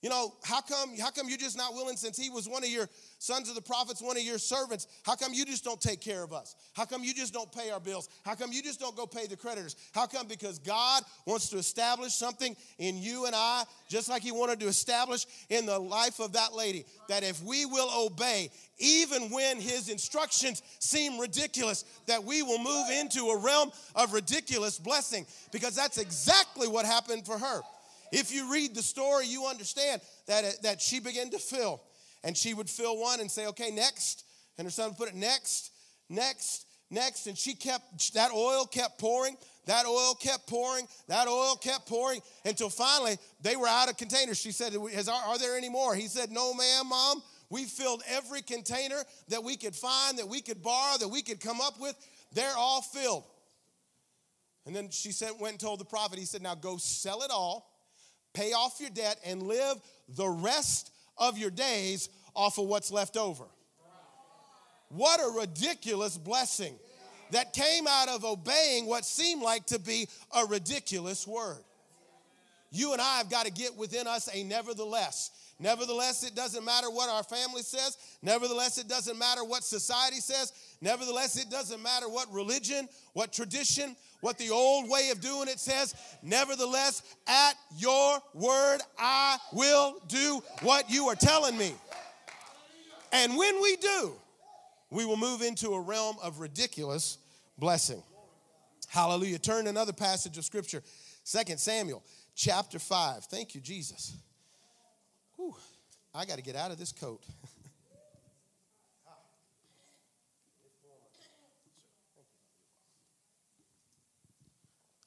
You 0.02 0.10
know, 0.10 0.34
how 0.44 0.60
come, 0.60 0.96
how 0.98 1.10
come 1.10 1.28
you're 1.28 1.38
just 1.38 1.56
not 1.56 1.72
willing, 1.72 1.96
since 1.96 2.18
he 2.18 2.28
was 2.28 2.46
one 2.46 2.62
of 2.62 2.68
your 2.68 2.88
sons 3.18 3.48
of 3.48 3.54
the 3.54 3.62
prophets, 3.62 4.02
one 4.02 4.16
of 4.16 4.22
your 4.22 4.38
servants, 4.38 4.86
how 5.04 5.16
come 5.16 5.32
you 5.32 5.46
just 5.46 5.64
don't 5.64 5.80
take 5.80 6.00
care 6.00 6.22
of 6.22 6.34
us? 6.34 6.54
How 6.74 6.84
come 6.84 7.02
you 7.02 7.14
just 7.14 7.32
don't 7.32 7.50
pay 7.50 7.70
our 7.70 7.80
bills? 7.80 8.10
How 8.22 8.34
come 8.34 8.52
you 8.52 8.62
just 8.62 8.78
don't 8.78 8.94
go 8.94 9.06
pay 9.06 9.26
the 9.26 9.36
creditors? 9.36 9.74
How 9.92 10.06
come? 10.06 10.28
Because 10.28 10.58
God 10.58 11.02
wants 11.24 11.48
to 11.48 11.56
establish 11.56 12.12
something 12.12 12.54
in 12.78 12.98
you 12.98 13.24
and 13.24 13.34
I, 13.34 13.64
just 13.88 14.10
like 14.10 14.22
he 14.22 14.32
wanted 14.32 14.60
to 14.60 14.66
establish 14.66 15.26
in 15.48 15.64
the 15.64 15.78
life 15.78 16.20
of 16.20 16.34
that 16.34 16.54
lady, 16.54 16.84
that 17.08 17.24
if 17.24 17.42
we 17.42 17.64
will 17.64 17.88
obey, 18.06 18.50
even 18.78 19.30
when 19.30 19.58
his 19.58 19.88
instructions 19.88 20.62
seem 20.78 21.18
ridiculous, 21.18 21.84
that 22.06 22.22
we 22.22 22.42
will 22.42 22.58
move 22.58 22.90
into 22.90 23.30
a 23.30 23.38
realm 23.38 23.72
of 23.94 24.12
ridiculous 24.12 24.78
blessing, 24.78 25.26
because 25.52 25.74
that's 25.74 25.96
exactly 25.96 26.68
what 26.68 26.84
happened 26.84 27.24
for 27.24 27.38
her. 27.38 27.62
If 28.12 28.32
you 28.32 28.52
read 28.52 28.74
the 28.74 28.82
story, 28.82 29.26
you 29.26 29.46
understand 29.46 30.00
that, 30.26 30.44
uh, 30.44 30.50
that 30.62 30.80
she 30.80 31.00
began 31.00 31.30
to 31.30 31.38
fill. 31.38 31.82
And 32.24 32.36
she 32.36 32.54
would 32.54 32.68
fill 32.68 32.98
one 32.98 33.20
and 33.20 33.30
say, 33.30 33.46
okay, 33.46 33.70
next. 33.70 34.24
And 34.58 34.66
her 34.66 34.70
son 34.70 34.90
would 34.90 34.98
put 34.98 35.08
it 35.08 35.14
next, 35.14 35.70
next, 36.08 36.66
next. 36.90 37.26
And 37.26 37.36
she 37.36 37.54
kept, 37.54 38.14
that 38.14 38.32
oil 38.32 38.66
kept 38.66 38.98
pouring. 38.98 39.36
That 39.66 39.86
oil 39.86 40.14
kept 40.14 40.46
pouring. 40.46 40.86
That 41.08 41.28
oil 41.28 41.56
kept 41.56 41.86
pouring 41.86 42.20
until 42.44 42.70
finally 42.70 43.18
they 43.42 43.56
were 43.56 43.68
out 43.68 43.88
of 43.88 43.96
containers. 43.96 44.38
She 44.38 44.52
said, 44.52 44.74
Are 44.74 45.38
there 45.38 45.56
any 45.56 45.68
more? 45.68 45.94
He 45.94 46.08
said, 46.08 46.30
No, 46.30 46.54
ma'am, 46.54 46.88
mom. 46.88 47.22
We 47.48 47.64
filled 47.64 48.02
every 48.08 48.42
container 48.42 49.02
that 49.28 49.42
we 49.44 49.56
could 49.56 49.74
find, 49.74 50.18
that 50.18 50.26
we 50.26 50.40
could 50.40 50.62
borrow, 50.62 50.98
that 50.98 51.08
we 51.08 51.22
could 51.22 51.40
come 51.40 51.60
up 51.60 51.80
with. 51.80 51.94
They're 52.32 52.56
all 52.56 52.82
filled. 52.82 53.24
And 54.66 54.74
then 54.74 54.90
she 54.90 55.12
said, 55.12 55.30
went 55.38 55.52
and 55.52 55.60
told 55.60 55.78
the 55.78 55.84
prophet, 55.84 56.18
he 56.18 56.24
said, 56.24 56.42
Now 56.42 56.56
go 56.56 56.76
sell 56.76 57.22
it 57.22 57.30
all 57.30 57.70
pay 58.36 58.52
off 58.52 58.80
your 58.80 58.90
debt, 58.90 59.18
and 59.24 59.42
live 59.42 59.76
the 60.16 60.28
rest 60.28 60.92
of 61.16 61.38
your 61.38 61.50
days 61.50 62.10
off 62.34 62.58
of 62.58 62.66
what's 62.66 62.92
left 62.92 63.16
over. 63.16 63.44
What 64.90 65.20
a 65.20 65.38
ridiculous 65.38 66.18
blessing 66.18 66.74
that 67.32 67.52
came 67.52 67.86
out 67.88 68.08
of 68.08 68.24
obeying 68.24 68.86
what 68.86 69.04
seemed 69.04 69.42
like 69.42 69.66
to 69.66 69.78
be 69.78 70.08
a 70.34 70.44
ridiculous 70.44 71.26
word. 71.26 71.58
You 72.70 72.92
and 72.92 73.00
I 73.00 73.18
have 73.18 73.30
got 73.30 73.46
to 73.46 73.52
get 73.52 73.76
within 73.76 74.06
us 74.06 74.28
a 74.32 74.44
nevertheless. 74.44 75.30
Nevertheless, 75.58 76.22
it 76.22 76.34
doesn't 76.34 76.64
matter 76.64 76.90
what 76.90 77.08
our 77.08 77.22
family 77.22 77.62
says. 77.62 77.96
Nevertheless, 78.22 78.76
it 78.76 78.88
doesn't 78.88 79.18
matter 79.18 79.42
what 79.42 79.64
society 79.64 80.20
says. 80.20 80.52
Nevertheless, 80.82 81.38
it 81.38 81.50
doesn't 81.50 81.82
matter 81.82 82.08
what 82.08 82.30
religion, 82.30 82.88
what 83.14 83.32
tradition, 83.32 83.96
what 84.20 84.36
the 84.36 84.50
old 84.50 84.90
way 84.90 85.08
of 85.10 85.20
doing 85.22 85.48
it 85.48 85.58
says. 85.58 85.94
Nevertheless, 86.22 87.02
at 87.26 87.54
your 87.78 88.18
word, 88.34 88.78
I 88.98 89.38
will 89.52 89.96
do 90.08 90.42
what 90.60 90.90
you 90.90 91.08
are 91.08 91.14
telling 91.14 91.56
me. 91.56 91.74
And 93.12 93.36
when 93.36 93.62
we 93.62 93.76
do, 93.76 94.12
we 94.90 95.06
will 95.06 95.16
move 95.16 95.40
into 95.40 95.70
a 95.70 95.80
realm 95.80 96.16
of 96.22 96.38
ridiculous 96.38 97.16
blessing. 97.56 98.02
Hallelujah. 98.88 99.38
Turn 99.38 99.66
another 99.68 99.94
passage 99.94 100.36
of 100.36 100.44
scripture, 100.44 100.82
Second 101.24 101.58
Samuel 101.58 102.02
chapter 102.34 102.78
5. 102.78 103.24
Thank 103.24 103.54
you, 103.54 103.60
Jesus. 103.62 104.16
I 106.16 106.24
got 106.24 106.36
to 106.36 106.42
get 106.42 106.56
out 106.56 106.70
of 106.70 106.78
this 106.78 106.92
coat. 106.92 107.20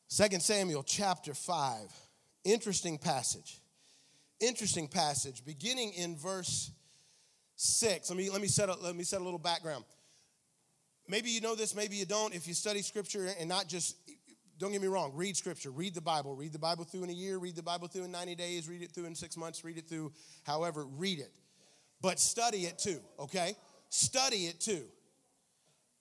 Second 0.07 0.43
Samuel 0.43 0.83
chapter 0.83 1.33
5. 1.33 1.79
Interesting 2.43 2.99
passage. 2.99 3.59
Interesting 4.39 4.87
passage, 4.87 5.43
beginning 5.43 5.93
in 5.93 6.15
verse 6.15 6.71
6. 7.55 8.09
Let 8.09 8.17
me, 8.17 8.29
let 8.29 8.39
me, 8.41 8.47
set, 8.47 8.69
a, 8.69 8.75
let 8.75 8.95
me 8.95 9.03
set 9.03 9.19
a 9.19 9.23
little 9.23 9.39
background. 9.39 9.85
Maybe 11.07 11.31
you 11.31 11.41
know 11.41 11.55
this, 11.55 11.73
maybe 11.75 11.95
you 11.95 12.05
don't. 12.05 12.35
If 12.35 12.47
you 12.47 12.53
study 12.53 12.83
scripture 12.83 13.29
and 13.39 13.49
not 13.49 13.67
just, 13.67 13.95
don't 14.59 14.73
get 14.73 14.81
me 14.81 14.87
wrong, 14.87 15.13
read 15.15 15.37
scripture, 15.37 15.71
read 15.71 15.95
the 15.95 16.01
Bible, 16.01 16.35
read 16.35 16.51
the 16.51 16.59
Bible 16.59 16.83
through 16.83 17.03
in 17.03 17.09
a 17.09 17.13
year, 17.13 17.37
read 17.37 17.55
the 17.55 17.63
Bible 17.63 17.87
through 17.87 18.03
in 18.03 18.11
90 18.11 18.35
days, 18.35 18.67
read 18.67 18.81
it 18.81 18.91
through 18.91 19.05
in 19.05 19.15
six 19.15 19.37
months, 19.37 19.63
read 19.63 19.77
it 19.77 19.87
through 19.87 20.11
however, 20.43 20.85
read 20.85 21.19
it. 21.19 21.31
But 22.01 22.19
study 22.19 22.65
it 22.65 22.77
too, 22.77 22.99
okay? 23.17 23.55
Study 23.89 24.47
it 24.47 24.59
too. 24.59 24.83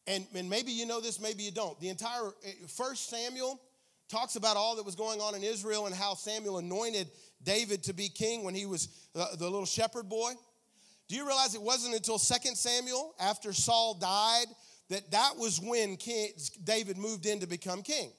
And, 0.09 0.27
and 0.35 0.51
maybe 0.51 0.73
you 0.73 0.87
know 0.87 1.01
this, 1.01 1.21
maybe 1.21 1.45
you 1.45 1.53
don't. 1.53 1.79
The 1.81 1.89
entire 1.89 2.33
First 2.77 3.11
Samuel 3.11 3.61
talks 4.09 4.37
about 4.37 4.57
all 4.57 4.77
that 4.77 4.85
was 4.85 4.95
going 4.95 5.21
on 5.21 5.35
in 5.35 5.45
Israel 5.45 5.87
and 5.87 5.95
how 5.95 6.15
Samuel 6.15 6.59
anointed 6.59 7.09
David 7.43 7.85
to 7.85 7.93
be 7.93 8.09
king 8.09 8.43
when 8.43 8.55
he 8.55 8.67
was 8.67 8.89
the, 9.15 9.27
the 9.39 9.45
little 9.45 9.67
shepherd 9.67 10.09
boy. 10.09 10.33
Do 11.09 11.15
you 11.15 11.27
realize 11.27 11.55
it 11.55 11.63
wasn't 11.63 11.95
until 11.95 12.19
2 12.19 12.35
Samuel, 12.55 13.15
after 13.21 13.53
Saul 13.53 13.95
died, 13.95 14.47
that 14.89 15.11
that 15.11 15.37
was 15.37 15.61
when 15.61 15.97
king, 15.97 16.31
David 16.65 16.99
moved 16.99 17.27
in 17.27 17.41
to 17.41 17.47
become 17.47 17.83
king? 17.83 18.11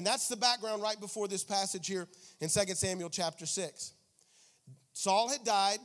And 0.00 0.06
that's 0.06 0.28
the 0.28 0.36
background 0.36 0.80
right 0.80 0.98
before 0.98 1.28
this 1.28 1.44
passage 1.44 1.86
here 1.86 2.08
in 2.40 2.48
2 2.48 2.60
Samuel 2.74 3.10
chapter 3.10 3.44
6. 3.44 3.92
Saul 4.94 5.28
had 5.28 5.44
died. 5.44 5.78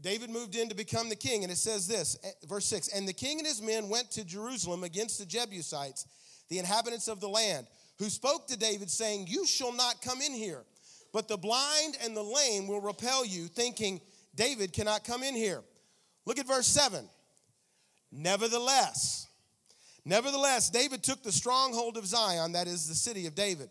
David 0.00 0.30
moved 0.30 0.56
in 0.56 0.68
to 0.68 0.74
become 0.74 1.08
the 1.08 1.14
king, 1.14 1.44
and 1.44 1.52
it 1.52 1.58
says 1.58 1.86
this, 1.86 2.18
eh, 2.24 2.30
verse 2.48 2.66
6 2.66 2.88
And 2.88 3.06
the 3.06 3.12
king 3.12 3.38
and 3.38 3.46
his 3.46 3.62
men 3.62 3.88
went 3.88 4.10
to 4.10 4.24
Jerusalem 4.24 4.82
against 4.82 5.20
the 5.20 5.26
Jebusites, 5.26 6.08
the 6.48 6.58
inhabitants 6.58 7.06
of 7.06 7.20
the 7.20 7.28
land, 7.28 7.68
who 8.00 8.10
spoke 8.10 8.48
to 8.48 8.58
David, 8.58 8.90
saying, 8.90 9.28
You 9.28 9.46
shall 9.46 9.72
not 9.72 10.02
come 10.02 10.20
in 10.20 10.32
here, 10.32 10.64
but 11.12 11.28
the 11.28 11.38
blind 11.38 11.96
and 12.02 12.16
the 12.16 12.24
lame 12.24 12.66
will 12.66 12.80
repel 12.80 13.24
you, 13.24 13.46
thinking, 13.46 14.00
David 14.34 14.72
cannot 14.72 15.04
come 15.04 15.22
in 15.22 15.36
here. 15.36 15.62
Look 16.26 16.40
at 16.40 16.48
verse 16.48 16.66
7. 16.66 17.08
Nevertheless, 18.10 19.28
nevertheless, 20.04 20.70
David 20.70 21.02
took 21.02 21.22
the 21.22 21.32
stronghold 21.32 21.96
of 21.96 22.06
Zion, 22.06 22.52
that 22.52 22.66
is 22.66 22.88
the 22.88 22.94
city 22.94 23.26
of 23.26 23.34
David. 23.34 23.68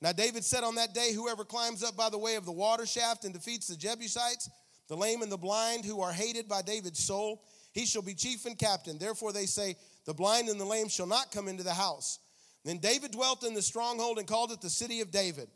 Now, 0.00 0.12
David 0.12 0.44
said 0.44 0.64
on 0.64 0.76
that 0.76 0.94
day, 0.94 1.12
Whoever 1.12 1.44
climbs 1.44 1.82
up 1.82 1.96
by 1.96 2.08
the 2.08 2.18
way 2.18 2.36
of 2.36 2.46
the 2.46 2.52
water 2.52 2.86
shaft 2.86 3.24
and 3.24 3.34
defeats 3.34 3.68
the 3.68 3.76
Jebusites, 3.76 4.48
the 4.88 4.96
lame 4.96 5.22
and 5.22 5.30
the 5.30 5.36
blind 5.36 5.84
who 5.84 6.00
are 6.00 6.12
hated 6.12 6.48
by 6.48 6.62
David's 6.62 7.04
soul, 7.04 7.44
he 7.72 7.86
shall 7.86 8.02
be 8.02 8.14
chief 8.14 8.46
and 8.46 8.58
captain. 8.58 8.98
Therefore, 8.98 9.32
they 9.32 9.46
say, 9.46 9.76
The 10.06 10.14
blind 10.14 10.48
and 10.48 10.58
the 10.58 10.64
lame 10.64 10.88
shall 10.88 11.06
not 11.06 11.30
come 11.30 11.48
into 11.48 11.62
the 11.62 11.74
house. 11.74 12.18
Then 12.64 12.78
David 12.78 13.12
dwelt 13.12 13.44
in 13.44 13.54
the 13.54 13.62
stronghold 13.62 14.18
and 14.18 14.26
called 14.26 14.52
it 14.52 14.60
the 14.60 14.70
city 14.70 15.00
of 15.00 15.10
David. 15.10 15.48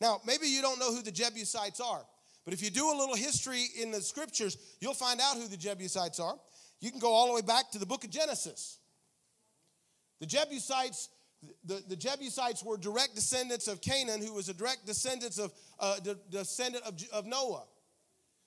Now, 0.00 0.20
maybe 0.26 0.46
you 0.46 0.62
don't 0.62 0.78
know 0.78 0.94
who 0.94 1.02
the 1.02 1.12
Jebusites 1.12 1.80
are. 1.80 2.04
But 2.44 2.54
if 2.54 2.62
you 2.62 2.70
do 2.70 2.90
a 2.90 2.96
little 2.96 3.14
history 3.14 3.66
in 3.80 3.90
the 3.90 4.00
scriptures, 4.00 4.56
you'll 4.80 4.94
find 4.94 5.20
out 5.20 5.36
who 5.36 5.46
the 5.46 5.56
Jebusites 5.56 6.18
are. 6.18 6.34
You 6.80 6.90
can 6.90 6.98
go 6.98 7.12
all 7.12 7.28
the 7.28 7.34
way 7.34 7.42
back 7.42 7.70
to 7.72 7.78
the 7.78 7.86
book 7.86 8.04
of 8.04 8.10
Genesis. 8.10 8.79
The 10.20 10.26
Jebusites, 10.26 11.08
the, 11.64 11.82
the 11.88 11.96
Jebusites 11.96 12.62
were 12.62 12.76
direct 12.76 13.14
descendants 13.14 13.68
of 13.68 13.80
Canaan, 13.80 14.22
who 14.22 14.34
was 14.34 14.48
a 14.48 14.54
direct 14.54 14.86
descendant 14.86 15.38
of 15.38 15.52
uh, 15.78 15.96
the 16.00 16.18
descendant 16.30 16.84
of, 16.84 16.94
of 17.12 17.26
Noah. 17.26 17.64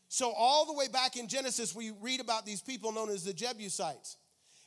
So 0.07 0.31
all 0.31 0.65
the 0.65 0.73
way 0.73 0.87
back 0.87 1.17
in 1.17 1.27
Genesis, 1.27 1.73
we 1.73 1.91
read 2.01 2.19
about 2.19 2.45
these 2.45 2.61
people 2.61 2.91
known 2.91 3.09
as 3.09 3.23
the 3.23 3.33
Jebusites. 3.33 4.17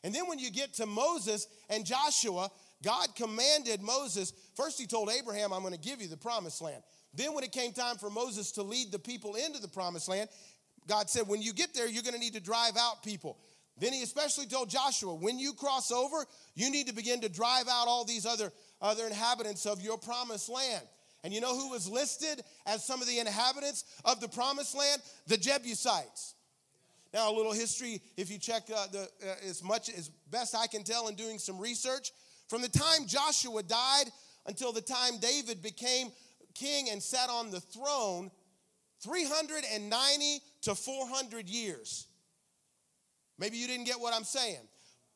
And 0.02 0.14
then 0.14 0.28
when 0.28 0.38
you 0.38 0.50
get 0.50 0.74
to 0.74 0.86
Moses 0.86 1.46
and 1.70 1.86
Joshua, 1.86 2.50
God 2.82 3.14
commanded 3.14 3.80
Moses, 3.80 4.32
first 4.54 4.78
he 4.78 4.86
told 4.86 5.10
Abraham, 5.10 5.52
I'm 5.52 5.62
going 5.62 5.72
to 5.72 5.80
give 5.80 6.02
you 6.02 6.08
the 6.08 6.16
promised 6.16 6.60
land. 6.60 6.82
Then, 7.16 7.34
when 7.34 7.44
it 7.44 7.52
came 7.52 7.72
time 7.72 7.96
for 7.96 8.10
Moses 8.10 8.52
to 8.52 8.62
lead 8.62 8.92
the 8.92 8.98
people 8.98 9.36
into 9.36 9.60
the 9.60 9.68
promised 9.68 10.08
land, 10.08 10.28
God 10.86 11.08
said, 11.08 11.26
When 11.26 11.40
you 11.40 11.52
get 11.52 11.72
there, 11.74 11.88
you're 11.88 12.02
going 12.02 12.14
to 12.14 12.20
need 12.20 12.34
to 12.34 12.40
drive 12.40 12.76
out 12.78 13.02
people. 13.02 13.38
Then 13.78 13.92
he 13.92 14.02
especially 14.02 14.46
told 14.46 14.70
Joshua, 14.70 15.14
When 15.14 15.38
you 15.38 15.52
cross 15.52 15.90
over, 15.90 16.24
you 16.54 16.70
need 16.70 16.88
to 16.88 16.94
begin 16.94 17.20
to 17.20 17.28
drive 17.28 17.68
out 17.68 17.88
all 17.88 18.04
these 18.04 18.24
other, 18.24 18.52
other 18.80 19.06
inhabitants 19.06 19.66
of 19.66 19.82
your 19.82 19.98
promised 19.98 20.48
land. 20.48 20.82
And 21.24 21.34
you 21.34 21.40
know 21.40 21.58
who 21.58 21.70
was 21.70 21.88
listed 21.88 22.42
as 22.66 22.84
some 22.84 23.02
of 23.02 23.08
the 23.08 23.18
inhabitants 23.18 23.84
of 24.04 24.20
the 24.20 24.28
promised 24.28 24.76
land? 24.76 25.02
The 25.26 25.36
Jebusites. 25.36 26.34
Now, 27.12 27.30
a 27.30 27.34
little 27.34 27.52
history, 27.52 28.00
if 28.16 28.30
you 28.30 28.38
check 28.38 28.64
uh, 28.74 28.86
the, 28.92 29.08
uh, 29.26 29.34
as 29.48 29.62
much 29.62 29.88
as 29.88 30.08
best 30.30 30.54
I 30.54 30.66
can 30.66 30.82
tell 30.82 31.08
in 31.08 31.14
doing 31.14 31.38
some 31.38 31.58
research, 31.58 32.12
from 32.48 32.62
the 32.62 32.68
time 32.68 33.06
Joshua 33.06 33.62
died 33.62 34.04
until 34.46 34.72
the 34.72 34.80
time 34.80 35.18
David 35.18 35.62
became 35.62 36.12
king 36.54 36.90
and 36.90 37.02
sat 37.02 37.28
on 37.28 37.50
the 37.50 37.60
throne 37.60 38.30
390 39.00 40.40
to 40.62 40.74
400 40.74 41.48
years. 41.48 42.06
Maybe 43.38 43.56
you 43.56 43.66
didn't 43.66 43.84
get 43.84 44.00
what 44.00 44.14
I'm 44.14 44.24
saying. 44.24 44.60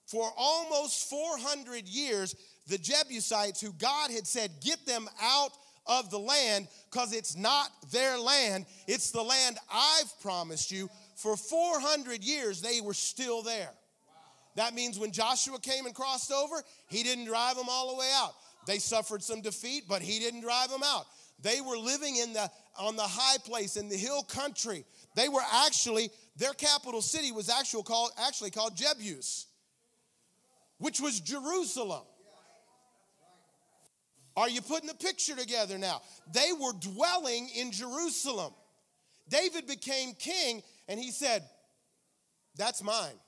For 0.07 0.31
almost 0.37 1.09
400 1.09 1.87
years, 1.87 2.35
the 2.67 2.79
Jebusites, 2.79 3.61
who 3.61 3.73
God 3.73 4.11
had 4.11 4.27
said, 4.27 4.51
get 4.61 4.85
them 4.87 5.09
out 5.23 5.51
of 5.87 6.11
the 6.11 6.19
land 6.19 6.69
because 6.91 7.13
it's 7.13 7.37
not 7.37 7.69
their 7.93 8.19
land, 8.19 8.67
it's 8.87 9.11
the 9.11 9.23
land 9.23 9.59
I've 9.73 10.21
promised 10.21 10.71
you. 10.71 10.89
For 11.17 11.37
400 11.37 12.25
years, 12.25 12.61
they 12.61 12.81
were 12.81 12.95
still 12.95 13.43
there. 13.43 13.71
That 14.57 14.75
means 14.75 14.99
when 14.99 15.13
Joshua 15.13 15.59
came 15.59 15.87
and 15.87 15.95
crossed 15.95 16.33
over, 16.33 16.63
he 16.89 17.03
didn't 17.03 17.27
drive 17.27 17.57
them 17.57 17.67
all 17.69 17.91
the 17.91 17.97
way 17.97 18.11
out. 18.15 18.35
They 18.67 18.79
suffered 18.79 19.23
some 19.23 19.41
defeat, 19.41 19.85
but 19.89 20.03
he 20.03 20.19
didn't 20.19 20.41
drive 20.43 20.71
them 20.71 20.83
out. 20.85 21.07
They 21.43 21.61
were 21.61 21.79
living 21.79 22.17
in 22.17 22.33
the 22.33 22.51
on 22.79 22.97
the 22.97 23.03
high 23.03 23.39
place 23.39 23.77
in 23.77 23.89
the 23.89 23.97
hill 23.97 24.23
country. 24.23 24.85
They 25.21 25.29
were 25.29 25.43
actually 25.67 26.11
their 26.37 26.55
capital 26.55 27.03
city 27.03 27.31
was 27.31 27.51
actually 27.51 27.83
called 27.83 28.11
actually 28.27 28.51
called 28.51 28.75
Jebus, 28.75 29.45
which 30.79 30.99
was 30.99 31.21
Jerusalem. 31.21 32.05
Are 34.35 34.49
you 34.49 34.63
putting 34.63 34.87
the 34.89 34.95
picture 34.95 35.37
together 35.37 35.77
now? 35.77 36.01
They 36.33 36.53
were 36.59 36.73
dwelling 36.73 37.51
in 37.55 37.71
Jerusalem. 37.71 38.55
David 39.29 39.67
became 39.67 40.15
king 40.15 40.63
and 40.89 40.99
he 40.99 41.11
said, 41.11 41.43
That's 42.57 42.83
mine. 42.83 43.19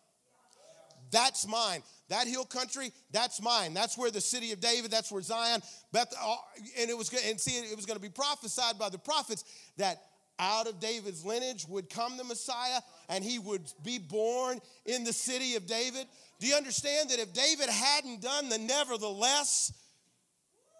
That's 1.11 1.47
mine. 1.47 1.83
That 2.09 2.27
hill 2.27 2.47
country, 2.47 2.91
that's 3.11 3.43
mine. 3.43 3.75
That's 3.75 3.99
where 3.99 4.11
the 4.11 4.23
city 4.23 4.53
of 4.53 4.61
David, 4.61 4.91
that's 4.91 5.13
where 5.13 5.21
Zion, 5.21 5.61
Beth, 5.93 6.11
uh, 6.19 6.37
and 6.81 6.89
it 6.89 6.97
was 6.97 7.13
and 7.27 7.39
see 7.39 7.59
it 7.59 7.77
was 7.77 7.85
going 7.85 7.99
to 7.99 8.03
be 8.03 8.09
prophesied 8.09 8.79
by 8.79 8.89
the 8.89 8.99
prophets 8.99 9.45
that 9.77 10.01
out 10.39 10.67
of 10.67 10.81
David's 10.81 11.25
lineage 11.25 11.67
would 11.69 11.89
come 11.89 12.17
the 12.17 12.25
Messiah 12.25 12.81
and 13.09 13.23
he 13.23 13.39
would 13.39 13.63
be 13.83 13.99
born 13.99 14.61
in 14.87 15.05
the 15.05 15.13
city 15.13 15.55
of 15.57 15.67
David. 15.67 16.07
Do 16.41 16.47
you 16.47 16.55
understand 16.55 17.11
that 17.11 17.19
if 17.19 17.33
David 17.33 17.69
hadn't 17.69 18.23
done 18.23 18.49
the 18.49 18.59
nevertheless, 18.59 19.73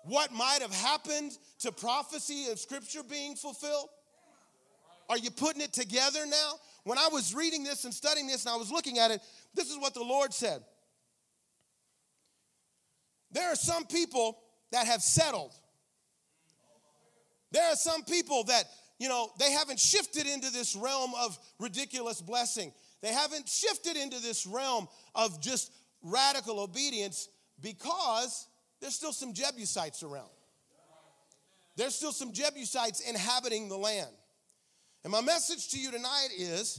what 0.05 0.33
might 0.33 0.59
have 0.61 0.75
happened 0.75 1.33
to 1.61 1.71
prophecy 1.73 2.47
of 2.51 2.59
scripture 2.59 3.03
being 3.03 3.37
fulfilled? 3.37 3.89
Are 5.09 5.19
you 5.19 5.31
putting 5.31 5.63
it 5.63 5.73
together 5.73 6.27
now? 6.27 6.53
When 6.85 6.99
I 6.99 7.09
was 7.13 7.35
reading 7.35 7.63
this 7.63 7.85
and 7.85 7.95
studying 7.95 8.27
this 8.27 8.45
and 8.45 8.53
I 8.53 8.57
was 8.57 8.71
looking 8.71 8.99
at 8.99 9.11
it, 9.11 9.21
this 9.55 9.71
is 9.71 9.79
what 9.79 9.95
the 9.95 10.03
Lord 10.03 10.33
said. 10.33 10.63
There 13.31 13.51
are 13.51 13.57
some 13.57 13.85
people 13.85 14.39
that 14.73 14.87
have 14.87 15.03
settled. 15.03 15.53
There 17.53 17.71
are 17.71 17.77
some 17.77 18.03
people 18.03 18.45
that, 18.45 18.65
you 19.03 19.09
know, 19.09 19.33
they 19.37 19.51
haven't 19.51 19.81
shifted 19.81 20.29
into 20.29 20.49
this 20.53 20.77
realm 20.77 21.13
of 21.19 21.37
ridiculous 21.59 22.23
blessing. 22.23 22.73
They 23.01 23.13
haven't 23.13 23.49
shifted 23.49 23.97
into 23.97 24.21
this 24.21 24.47
realm 24.47 24.87
of 25.17 25.43
just 25.43 25.73
radical 26.05 26.61
obedience 26.61 27.29
because 27.61 28.47
there's 28.81 28.95
still 28.95 29.13
some 29.13 29.35
Jebusites 29.35 30.05
around. 30.05 30.31
There's 31.75 31.97
still 31.97 32.13
some 32.13 32.33
Jebusites 32.33 33.01
inhabiting 33.01 33.69
the 33.69 33.77
land. 33.77 34.15
And 35.03 35.11
my 35.11 35.21
message 35.21 35.71
to 35.71 35.81
you 35.81 35.91
tonight 35.91 36.29
is 36.39 36.79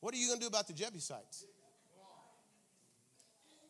what 0.00 0.12
are 0.12 0.18
you 0.18 0.26
going 0.26 0.40
to 0.40 0.44
do 0.44 0.48
about 0.48 0.66
the 0.66 0.74
Jebusites? 0.74 1.46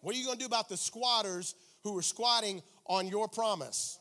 What 0.01 0.13
are 0.13 0.19
you 0.19 0.25
going 0.25 0.39
to 0.39 0.43
do 0.43 0.47
about 0.47 0.69
the 0.69 0.77
squatters 0.77 1.55
who 1.85 1.97
are 1.97 2.03
squatting 2.03 2.63
on 2.85 3.07
your 3.07 3.29
promise? 3.29 4.01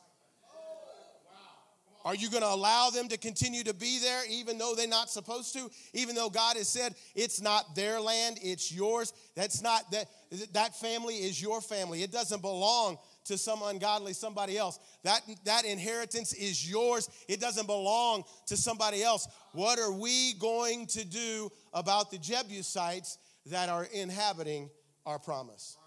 Are 2.05 2.15
you 2.15 2.29
going 2.29 2.43
to 2.43 2.49
allow 2.49 2.89
them 2.89 3.07
to 3.09 3.17
continue 3.17 3.63
to 3.63 3.73
be 3.73 3.99
there 3.99 4.21
even 4.29 4.57
though 4.57 4.75
they're 4.75 4.87
not 4.87 5.09
supposed 5.09 5.53
to? 5.53 5.69
Even 5.93 6.15
though 6.15 6.29
God 6.29 6.55
has 6.55 6.67
said 6.67 6.95
it's 7.15 7.41
not 7.41 7.75
their 7.75 7.99
land, 7.99 8.39
it's 8.41 8.71
yours. 8.71 9.13
That's 9.35 9.61
not 9.61 9.91
that 9.91 10.07
that 10.53 10.75
family 10.75 11.15
is 11.15 11.41
your 11.41 11.61
family. 11.61 12.03
It 12.03 12.11
doesn't 12.11 12.41
belong 12.41 12.97
to 13.25 13.37
some 13.37 13.61
ungodly 13.63 14.13
somebody 14.13 14.57
else. 14.57 14.79
That 15.03 15.21
that 15.45 15.65
inheritance 15.65 16.33
is 16.33 16.69
yours. 16.69 17.09
It 17.27 17.39
doesn't 17.39 17.65
belong 17.65 18.23
to 18.47 18.57
somebody 18.57 19.03
else. 19.03 19.27
What 19.53 19.79
are 19.79 19.91
we 19.91 20.33
going 20.35 20.87
to 20.87 21.05
do 21.05 21.51
about 21.73 22.11
the 22.11 22.17
Jebusites 22.17 23.17
that 23.47 23.69
are 23.69 23.87
inhabiting 23.93 24.69
our 25.05 25.19
promise? 25.19 25.77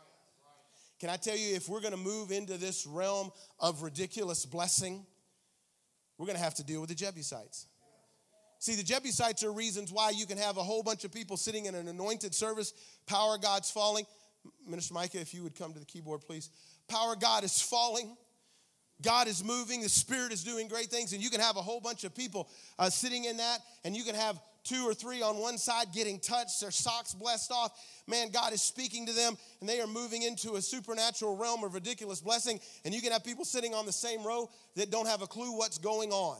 Can 1.01 1.09
I 1.09 1.16
tell 1.16 1.37
you 1.37 1.57
if 1.57 1.66
we're 1.66 1.81
going 1.81 1.94
to 1.94 1.99
move 1.99 2.31
into 2.31 2.59
this 2.59 2.87
realm 2.87 3.31
of 3.59 3.83
ridiculous 3.83 4.44
blessing, 4.44 5.07
we're 6.20 6.26
going 6.26 6.37
to 6.37 6.44
have 6.44 6.54
to 6.56 6.64
deal 6.64 6.83
with 6.83 6.90
the 6.90 6.94
Jebusites. 6.94 7.64
See, 8.59 8.74
the 8.74 8.83
Jebusites 8.83 9.42
are 9.42 9.50
reasons 9.50 9.90
why 9.90 10.11
you 10.11 10.26
can 10.26 10.37
have 10.37 10.59
a 10.59 10.62
whole 10.62 10.83
bunch 10.83 11.04
of 11.04 11.12
people 11.12 11.38
sitting 11.38 11.64
in 11.64 11.74
an 11.74 11.88
anointed 11.88 12.35
service, 12.35 12.74
power 13.06 13.38
God's 13.38 13.70
falling. 13.70 14.04
Minister 14.68 14.92
Micah, 14.92 15.18
if 15.18 15.33
you 15.33 15.42
would 15.42 15.56
come 15.56 15.72
to 15.72 15.78
the 15.78 15.87
keyboard, 15.87 16.20
please. 16.20 16.50
Power 16.88 17.16
God 17.16 17.42
is 17.42 17.62
falling. 17.62 18.18
God 19.00 19.28
is 19.28 19.42
moving, 19.42 19.80
the 19.80 19.88
Spirit 19.88 20.30
is 20.30 20.44
doing 20.44 20.68
great 20.68 20.88
things, 20.88 21.14
and 21.14 21.22
you 21.22 21.30
can 21.30 21.40
have 21.40 21.56
a 21.56 21.62
whole 21.62 21.80
bunch 21.80 22.04
of 22.04 22.14
people 22.14 22.50
uh, 22.78 22.90
sitting 22.90 23.24
in 23.24 23.38
that, 23.38 23.61
and 23.83 23.96
you 23.96 24.04
can 24.04 24.14
have 24.14 24.38
two 24.64 24.88
or 24.88 24.94
three 24.94 25.23
on 25.23 25.38
one 25.38 25.59
side 25.59 25.88
getting 25.92 26.18
touched, 26.18 26.61
their 26.61 26.70
socks 26.70 27.14
blessed 27.14 27.53
off. 27.53 27.73
Man, 28.07 28.31
God 28.31 28.53
is 28.53 28.62
speaking 28.62 29.07
to 29.07 29.12
them, 29.12 29.37
and 29.61 29.68
they 29.68 29.81
are 29.81 29.87
moving 29.87 30.23
into 30.23 30.55
a 30.55 30.62
supernatural 30.62 31.37
realm 31.37 31.64
of 31.64 31.75
ridiculous 31.75 32.20
blessing. 32.20 32.61
And 32.85 32.94
you 32.94 33.01
can 33.01 33.12
have 33.12 33.25
people 33.25 33.44
sitting 33.44 33.75
on 33.75 33.87
the 33.87 33.92
same 33.92 34.25
row 34.25 34.51
that 34.77 34.90
don't 34.90 35.07
have 35.07 35.23
a 35.23 35.27
clue 35.27 35.57
what's 35.57 35.79
going 35.79 36.11
on. 36.11 36.38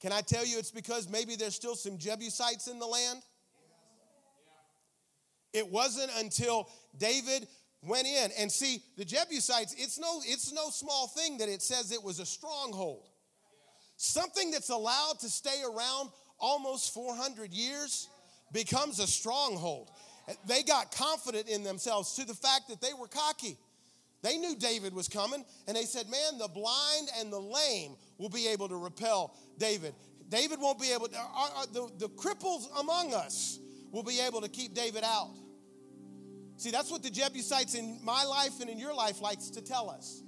Can 0.00 0.12
I 0.12 0.20
tell 0.20 0.44
you 0.44 0.58
it's 0.58 0.70
because 0.70 1.08
maybe 1.08 1.34
there's 1.34 1.54
still 1.54 1.76
some 1.76 1.96
Jebusites 1.96 2.68
in 2.68 2.78
the 2.78 2.86
land? 2.86 3.22
It 5.54 5.70
wasn't 5.70 6.10
until 6.18 6.68
David 6.98 7.46
went 7.80 8.06
in 8.06 8.30
and 8.38 8.50
see 8.50 8.82
the 8.96 9.04
Jebusites, 9.04 9.74
it's 9.78 9.98
no, 9.98 10.20
it's 10.24 10.52
no 10.52 10.70
small 10.70 11.06
thing 11.06 11.38
that 11.38 11.48
it 11.48 11.62
says 11.62 11.92
it 11.92 12.02
was 12.02 12.18
a 12.18 12.26
stronghold. 12.26 13.08
Something 13.96 14.50
that's 14.50 14.70
allowed 14.70 15.20
to 15.20 15.28
stay 15.28 15.62
around 15.62 16.10
almost 16.38 16.92
400 16.94 17.52
years 17.52 18.08
becomes 18.52 18.98
a 18.98 19.06
stronghold. 19.06 19.90
They 20.46 20.62
got 20.62 20.94
confident 20.94 21.48
in 21.48 21.62
themselves 21.62 22.14
to 22.16 22.24
the 22.24 22.34
fact 22.34 22.68
that 22.68 22.80
they 22.80 22.92
were 22.98 23.08
cocky. 23.08 23.58
They 24.22 24.38
knew 24.38 24.56
David 24.56 24.94
was 24.94 25.06
coming, 25.06 25.44
and 25.68 25.76
they 25.76 25.84
said, 25.84 26.08
Man, 26.08 26.38
the 26.38 26.48
blind 26.48 27.10
and 27.18 27.30
the 27.30 27.38
lame 27.38 27.96
will 28.16 28.30
be 28.30 28.48
able 28.48 28.68
to 28.68 28.76
repel 28.76 29.36
David. 29.58 29.94
David 30.30 30.60
won't 30.60 30.80
be 30.80 30.92
able 30.92 31.08
to, 31.08 31.18
the, 31.72 31.90
the 31.98 32.08
cripples 32.08 32.64
among 32.80 33.12
us 33.12 33.58
will 33.92 34.02
be 34.02 34.20
able 34.20 34.40
to 34.40 34.48
keep 34.48 34.74
David 34.74 35.04
out. 35.04 35.36
See, 36.56 36.70
that's 36.70 36.90
what 36.90 37.02
the 37.02 37.10
Jebusites 37.10 37.74
in 37.74 38.00
my 38.02 38.24
life 38.24 38.60
and 38.60 38.70
in 38.70 38.78
your 38.78 38.94
life 38.94 39.20
likes 39.20 39.50
to 39.50 39.60
tell 39.60 39.90
us. 39.90 40.22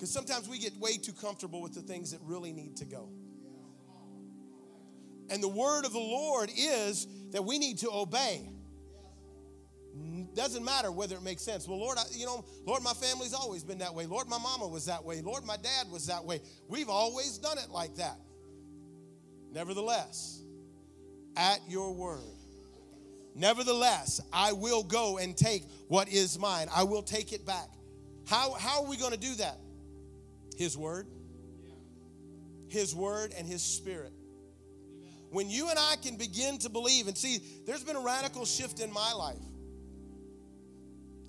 Because 0.00 0.14
sometimes 0.14 0.48
we 0.48 0.58
get 0.58 0.74
way 0.78 0.96
too 0.96 1.12
comfortable 1.12 1.60
with 1.60 1.74
the 1.74 1.82
things 1.82 2.12
that 2.12 2.20
really 2.22 2.54
need 2.54 2.74
to 2.78 2.86
go. 2.86 3.10
And 5.28 5.42
the 5.42 5.48
word 5.48 5.84
of 5.84 5.92
the 5.92 5.98
Lord 5.98 6.50
is 6.56 7.06
that 7.32 7.44
we 7.44 7.58
need 7.58 7.76
to 7.80 7.90
obey. 7.90 8.48
Doesn't 10.34 10.64
matter 10.64 10.90
whether 10.90 11.16
it 11.16 11.22
makes 11.22 11.42
sense. 11.42 11.68
Well, 11.68 11.78
Lord, 11.78 11.98
I, 11.98 12.04
you 12.12 12.24
know, 12.24 12.46
Lord, 12.64 12.82
my 12.82 12.94
family's 12.94 13.34
always 13.34 13.62
been 13.62 13.76
that 13.80 13.94
way. 13.94 14.06
Lord, 14.06 14.26
my 14.26 14.38
mama 14.38 14.68
was 14.68 14.86
that 14.86 15.04
way. 15.04 15.20
Lord, 15.20 15.44
my 15.44 15.58
dad 15.58 15.90
was 15.92 16.06
that 16.06 16.24
way. 16.24 16.40
We've 16.66 16.88
always 16.88 17.36
done 17.36 17.58
it 17.58 17.68
like 17.68 17.96
that. 17.96 18.16
Nevertheless, 19.52 20.40
at 21.36 21.60
your 21.68 21.92
word, 21.92 22.22
nevertheless, 23.34 24.22
I 24.32 24.52
will 24.52 24.82
go 24.82 25.18
and 25.18 25.36
take 25.36 25.64
what 25.88 26.08
is 26.08 26.38
mine. 26.38 26.68
I 26.74 26.84
will 26.84 27.02
take 27.02 27.34
it 27.34 27.44
back. 27.44 27.68
How, 28.26 28.54
how 28.54 28.82
are 28.82 28.88
we 28.88 28.96
going 28.96 29.12
to 29.12 29.18
do 29.18 29.34
that? 29.34 29.58
His 30.56 30.76
word, 30.76 31.06
His 32.68 32.94
word, 32.94 33.32
and 33.36 33.46
His 33.46 33.62
spirit. 33.62 34.12
When 35.30 35.48
you 35.48 35.68
and 35.70 35.78
I 35.78 35.94
can 36.02 36.16
begin 36.16 36.58
to 36.58 36.68
believe 36.68 37.06
and 37.06 37.16
see, 37.16 37.38
there's 37.64 37.84
been 37.84 37.96
a 37.96 38.00
radical 38.00 38.44
shift 38.44 38.80
in 38.80 38.92
my 38.92 39.12
life. 39.12 39.38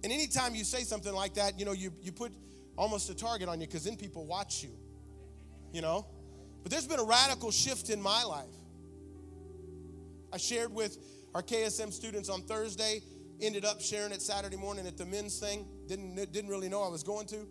And 0.04 0.12
anytime 0.12 0.56
you 0.56 0.64
say 0.64 0.82
something 0.82 1.14
like 1.14 1.36
that, 1.36 1.60
you 1.60 1.66
know, 1.66 1.74
you, 1.74 1.94
you 2.02 2.12
put 2.12 2.32
almost 2.76 3.10
a 3.12 3.16
target 3.16 3.48
on 3.48 3.62
you 3.62 3.68
because 3.68 3.84
then 3.84 3.96
people 3.96 4.26
watch 4.26 4.64
you, 4.64 4.72
you 5.72 5.82
know? 5.82 6.08
But 6.64 6.72
there's 6.72 6.88
been 6.88 7.00
a 7.00 7.04
radical 7.04 7.52
shift 7.52 7.92
in 7.92 8.02
my 8.02 8.24
life. 8.24 8.48
I 10.34 10.38
shared 10.38 10.74
with 10.74 10.98
our 11.36 11.44
KSM 11.44 11.92
students 11.94 12.30
on 12.30 12.42
Thursday, 12.42 13.02
ended 13.40 13.66
up 13.66 13.82
sharing 13.82 14.12
it 14.12 14.22
Saturday 14.22 14.58
morning 14.58 14.88
at 14.88 14.98
the 14.98 15.06
men's 15.06 15.40
thing. 15.40 15.68
Didn't, 15.88 16.16
didn't 16.32 16.50
really 16.50 16.70
know 16.70 16.82
I 16.82 16.90
was 16.90 17.04
going 17.04 17.28
to. 17.28 17.48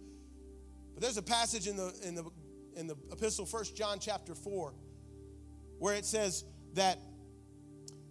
But 1.00 1.06
there's 1.06 1.16
a 1.16 1.22
passage 1.22 1.66
in 1.66 1.76
the, 1.76 1.94
in 2.04 2.14
the, 2.14 2.24
in 2.76 2.86
the 2.86 2.94
epistle, 3.10 3.46
First 3.46 3.74
John 3.74 3.98
chapter 3.98 4.34
4, 4.34 4.74
where 5.78 5.94
it 5.94 6.04
says 6.04 6.44
that 6.74 6.98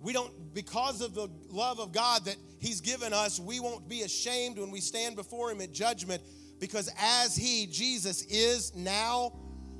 we 0.02 0.12
don't, 0.12 0.56
because 0.56 1.02
of 1.02 1.14
the 1.14 1.30
love 1.52 1.80
of 1.80 1.92
God 1.92 2.26
that 2.26 2.36
He's 2.58 2.82
given 2.82 3.14
us, 3.14 3.40
we 3.40 3.60
won't 3.60 3.88
be 3.88 4.02
ashamed 4.02 4.58
when 4.58 4.72
we 4.72 4.82
stand 4.82 5.16
before 5.16 5.52
Him 5.52 5.62
at 5.62 5.72
judgment, 5.72 6.24
because 6.60 6.92
as 7.00 7.36
He, 7.36 7.68
Jesus, 7.68 8.24
is 8.24 8.76
now, 8.76 9.34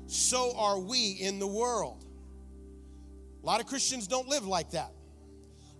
so 0.06 0.56
are 0.56 0.78
we 0.78 1.12
in 1.12 1.40
the 1.40 1.48
world. 1.48 2.04
A 3.42 3.46
lot 3.46 3.60
of 3.60 3.66
Christians 3.66 4.06
don't 4.06 4.28
live 4.28 4.46
like 4.46 4.70
that. 4.70 4.92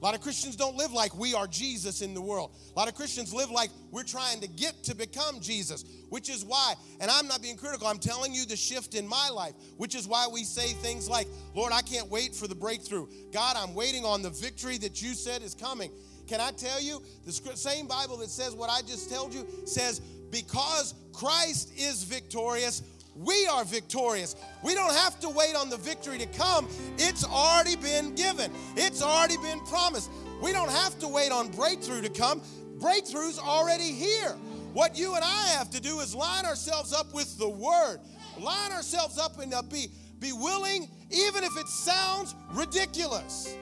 A 0.01 0.05
lot 0.05 0.15
of 0.15 0.23
Christians 0.23 0.57
don't 0.57 0.77
live 0.77 0.93
like 0.93 1.15
we 1.15 1.35
are 1.35 1.47
Jesus 1.47 2.01
in 2.01 2.15
the 2.15 2.23
world. 2.23 2.53
A 2.75 2.79
lot 2.79 2.89
of 2.89 2.95
Christians 2.95 3.35
live 3.35 3.51
like 3.51 3.71
we're 3.91 4.03
trying 4.03 4.41
to 4.41 4.49
get 4.49 4.83
to 4.85 4.95
become 4.95 5.41
Jesus, 5.41 5.85
which 6.09 6.31
is 6.31 6.43
why, 6.43 6.75
and 7.01 7.11
I'm 7.11 7.27
not 7.27 7.43
being 7.43 7.57
critical, 7.57 7.87
I'm 7.87 7.99
telling 7.99 8.33
you 8.33 8.47
the 8.47 8.57
shift 8.57 8.95
in 8.95 9.07
my 9.07 9.29
life, 9.29 9.53
which 9.77 9.95
is 9.95 10.09
why 10.09 10.27
we 10.33 10.45
say 10.45 10.69
things 10.69 11.09
like, 11.09 11.29
Lord, 11.55 11.73
I 11.75 11.83
can't 11.83 12.09
wait 12.09 12.35
for 12.35 12.49
the 12.49 12.55
breakthrough. 12.55 13.09
God, 13.31 13.57
I'm 13.59 13.75
waiting 13.75 14.07
on 14.07 14.23
the 14.23 14.31
victory 14.31 14.79
that 14.79 15.03
you 15.03 15.13
said 15.13 15.43
is 15.43 15.55
coming. 15.55 15.91
Can 16.27 16.41
I 16.41 16.53
tell 16.53 16.81
you, 16.81 17.03
the 17.27 17.33
same 17.33 17.87
Bible 17.87 18.17
that 18.19 18.31
says 18.31 18.55
what 18.55 18.71
I 18.71 18.81
just 18.83 19.11
told 19.11 19.35
you 19.35 19.47
says, 19.67 20.01
because 20.31 20.95
Christ 21.13 21.73
is 21.77 22.05
victorious, 22.05 22.83
we 23.21 23.47
are 23.47 23.65
victorious. 23.65 24.35
We 24.63 24.75
don't 24.75 24.95
have 24.95 25.21
to 25.21 25.29
wait 25.29 25.55
on 25.55 25.69
the 25.69 25.77
victory 25.77 26.19
to 26.19 26.27
come. 26.27 26.69
It's 26.97 27.25
already 27.25 27.77
been 27.77 28.15
given, 28.15 28.51
it's 28.77 29.03
already 29.03 29.37
been 29.39 29.61
promised. 29.67 30.11
We 30.43 30.53
don't 30.53 30.71
have 30.71 30.99
to 31.01 31.09
wait 31.09 31.33
on 31.33 31.49
breakthrough 31.49 32.01
to 32.01 32.09
come. 32.09 32.41
Breakthrough's 32.79 33.39
already 33.39 33.93
here. 33.93 34.31
What 34.73 34.97
you 34.97 35.15
and 35.15 35.25
I 35.25 35.49
have 35.59 35.71
to 35.71 35.81
do 35.81 36.01
is 36.01 36.15
line 36.15 36.47
ourselves 36.47 36.95
up 36.95 37.13
with 37.13 37.37
the 37.39 37.49
word. 37.49 37.99
Line 38.39 38.73
ourselves 38.73 39.19
up 39.19 39.39
and 39.39 39.53
uh, 39.53 39.63
be, 39.63 39.89
be 40.19 40.33
willing, 40.33 40.89
even 41.11 41.45
if 41.45 41.55
it 41.59 41.69
sounds 41.69 42.35
ridiculous, 42.53 43.55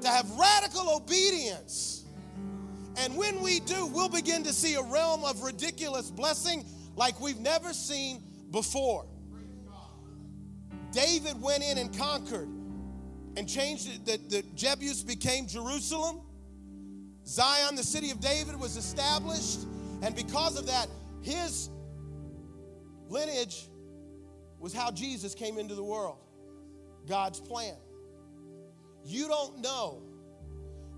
to 0.00 0.08
have 0.08 0.28
radical 0.32 0.96
obedience. 0.96 2.06
And 2.96 3.16
when 3.16 3.40
we 3.40 3.60
do, 3.60 3.86
we'll 3.86 4.08
begin 4.08 4.42
to 4.42 4.52
see 4.52 4.74
a 4.74 4.82
realm 4.82 5.22
of 5.22 5.42
ridiculous 5.42 6.10
blessing 6.10 6.64
like 6.98 7.20
we've 7.20 7.38
never 7.38 7.72
seen 7.72 8.20
before. 8.50 9.06
David 10.90 11.40
went 11.40 11.62
in 11.62 11.78
and 11.78 11.96
conquered 11.96 12.48
and 13.36 13.48
changed 13.48 13.88
it. 13.88 14.04
The, 14.04 14.36
the 14.36 14.42
Jebus 14.56 15.06
became 15.06 15.46
Jerusalem. 15.46 16.20
Zion, 17.24 17.76
the 17.76 17.84
city 17.84 18.10
of 18.10 18.20
David, 18.20 18.58
was 18.58 18.76
established. 18.76 19.60
And 20.02 20.16
because 20.16 20.58
of 20.58 20.66
that, 20.66 20.88
his 21.22 21.70
lineage 23.08 23.68
was 24.58 24.72
how 24.72 24.90
Jesus 24.90 25.36
came 25.36 25.56
into 25.56 25.76
the 25.76 25.84
world. 25.84 26.18
God's 27.06 27.40
plan. 27.40 27.76
You 29.04 29.28
don't 29.28 29.60
know 29.60 30.02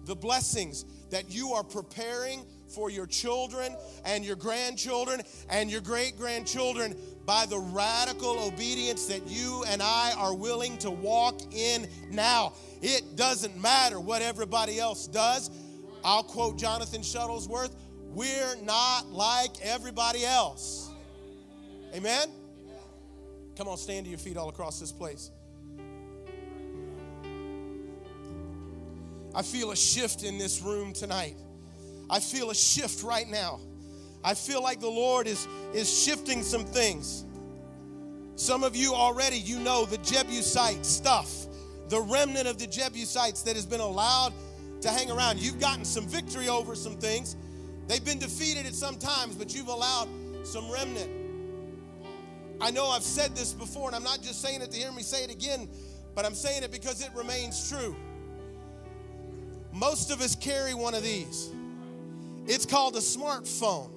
the 0.07 0.17
blessings 0.17 0.87
that 1.11 1.31
you 1.31 1.53
are 1.53 1.63
preparing 1.63 2.47
for 2.71 2.91
your 2.91 3.07
children 3.07 3.77
and 4.05 4.25
your 4.25 4.37
grandchildren 4.37 5.21
and 5.49 5.71
your 5.71 5.81
great 5.81 6.17
grandchildren 6.17 6.97
by 7.27 7.47
the 7.47 7.59
radical 7.59 8.39
obedience 8.47 9.07
that 9.07 9.27
you 9.27 9.65
and 9.69 9.83
I 9.83 10.13
are 10.17 10.35
willing 10.35 10.79
to 10.79 10.91
walk 10.91 11.41
in 11.53 11.89
now. 12.11 12.55
It 12.83 13.17
doesn't 13.17 13.61
matter 13.61 14.01
what 14.01 14.23
everybody 14.23 14.79
else 14.79 15.07
does. 15.07 15.51
I'll 16.03 16.23
quote 16.23 16.59
Jonathan 16.59 17.03
Shuttlesworth 17.03 17.73
We're 18.09 18.57
not 18.63 19.11
like 19.11 19.51
everybody 19.63 20.25
else. 20.25 20.91
Amen? 21.95 22.29
Come 23.57 23.69
on, 23.69 23.77
stand 23.77 24.07
to 24.07 24.11
your 24.11 24.19
feet 24.19 24.37
all 24.37 24.49
across 24.49 24.81
this 24.81 24.93
place. 24.93 25.31
I 29.35 29.43
feel 29.43 29.71
a 29.71 29.77
shift 29.77 30.25
in 30.25 30.39
this 30.39 30.63
room 30.63 30.93
tonight. 30.93 31.37
I 32.11 32.19
feel 32.19 32.51
a 32.51 32.55
shift 32.55 33.05
right 33.05 33.29
now. 33.29 33.61
I 34.25 34.35
feel 34.35 34.63
like 34.63 34.81
the 34.81 34.89
Lord 34.89 35.29
is, 35.29 35.47
is 35.73 35.89
shifting 36.05 36.43
some 36.43 36.65
things. 36.65 37.25
Some 38.35 38.65
of 38.65 38.75
you 38.75 38.93
already, 38.93 39.39
you 39.39 39.61
know 39.61 39.87
the 39.87 39.99
Jebusite 39.99 40.85
stuff, 40.85 41.47
the 41.89 42.01
remnant 42.01 42.49
of 42.49 42.59
the 42.59 42.67
Jebusites 42.67 43.43
that 43.43 43.55
has 43.55 43.65
been 43.65 43.81
allowed 43.81 44.33
to 44.81 44.89
hang 44.89 45.11
around. 45.11 45.39
You've 45.39 45.61
gotten 45.61 45.85
some 45.85 46.07
victory 46.07 46.49
over 46.49 46.75
some 46.75 46.97
things. 46.97 47.37
They've 47.87 48.05
been 48.05 48.19
defeated 48.19 48.67
at 48.67 48.75
some 48.75 48.97
times, 48.97 49.37
but 49.37 49.55
you've 49.55 49.69
allowed 49.69 50.09
some 50.43 50.71
remnant. 50.71 51.11
I 52.61 52.71
know 52.71 52.89
I've 52.89 53.03
said 53.03 53.37
this 53.37 53.53
before, 53.53 53.87
and 53.89 53.97
I'm 53.97 54.03
not 54.03 54.21
just 54.21 54.43
saying 54.43 54.63
it 54.63 54.71
to 54.73 54.77
hear 54.77 54.93
me 54.93 55.03
say 55.03 55.23
it 55.23 55.31
again, 55.31 55.69
but 56.15 56.27
I'm 56.27 56.35
saying 56.35 56.63
it 56.63 56.73
because 56.73 57.03
it 57.03 57.11
remains 57.15 57.71
true. 57.71 57.95
Most 59.73 60.11
of 60.11 60.21
us 60.21 60.35
carry 60.35 60.75
one 60.75 60.95
of 60.95 61.03
these. 61.03 61.51
It's 62.53 62.67
called 62.67 62.97
a 62.97 62.99
smartphone. 62.99 63.93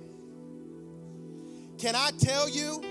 Can 1.79 1.95
I 1.95 2.11
tell 2.19 2.47
you 2.47 2.83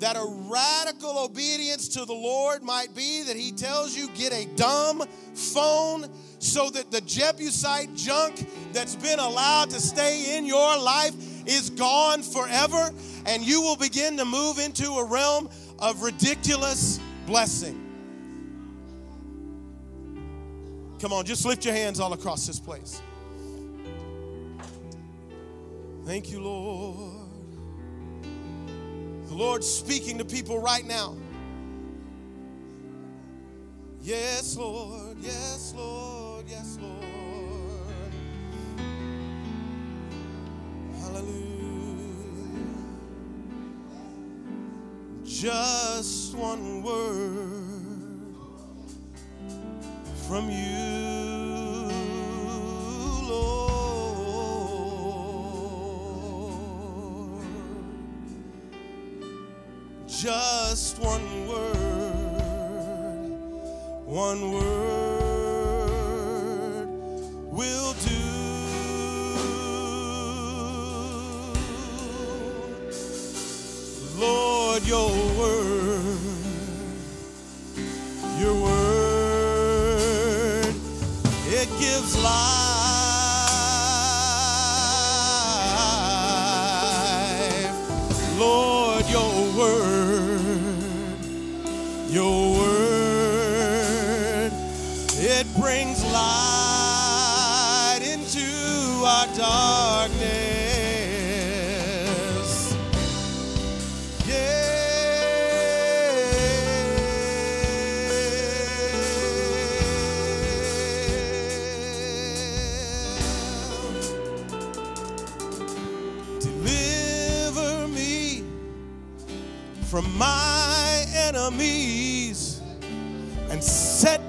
that 0.00 0.16
a 0.16 0.50
radical 0.52 1.24
obedience 1.24 1.88
to 1.88 2.04
the 2.04 2.12
Lord 2.12 2.62
might 2.62 2.94
be 2.94 3.22
that 3.22 3.36
He 3.36 3.52
tells 3.52 3.96
you 3.96 4.10
get 4.10 4.34
a 4.34 4.44
dumb 4.54 5.02
phone 5.32 6.10
so 6.40 6.68
that 6.68 6.90
the 6.90 7.00
Jebusite 7.00 7.94
junk 7.94 8.46
that's 8.74 8.94
been 8.96 9.18
allowed 9.18 9.70
to 9.70 9.80
stay 9.80 10.36
in 10.36 10.44
your 10.44 10.78
life 10.78 11.14
is 11.46 11.70
gone 11.70 12.22
forever 12.22 12.90
and 13.24 13.42
you 13.42 13.62
will 13.62 13.76
begin 13.76 14.18
to 14.18 14.26
move 14.26 14.58
into 14.58 14.90
a 14.90 15.06
realm 15.06 15.48
of 15.78 16.02
ridiculous 16.02 17.00
blessing. 17.24 17.82
Come 21.00 21.14
on, 21.14 21.24
just 21.24 21.46
lift 21.46 21.64
your 21.64 21.72
hands 21.72 21.98
all 21.98 22.12
across 22.12 22.46
this 22.46 22.60
place. 22.60 23.00
Thank 26.06 26.30
you, 26.30 26.40
Lord. 26.40 27.28
The 29.26 29.34
Lord's 29.34 29.68
speaking 29.68 30.18
to 30.18 30.24
people 30.24 30.60
right 30.60 30.86
now. 30.86 31.16
Yes, 34.00 34.56
Lord. 34.56 35.16
Yes, 35.20 35.74
Lord. 35.76 36.44
Yes, 36.48 36.78
Lord. 36.80 38.12
Hallelujah. 41.00 42.14
Just 45.24 46.36
one 46.36 46.84
word 46.84 48.36
from 50.28 50.48
you, 50.50 51.05
Just 60.18 60.98
one 60.98 61.46
word, 61.46 61.76
one 64.06 64.50
word 64.50 65.36
will 67.52 67.92
do. 67.92 68.22
Lord, 74.18 74.82
your 74.84 75.10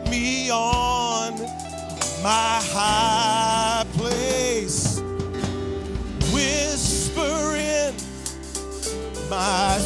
me 0.10 0.50
on 0.52 1.34
my 2.24 2.60
high 2.74 3.86
place. 3.94 5.02
Whisper 6.34 7.56
in 7.56 7.96
my 9.30 9.78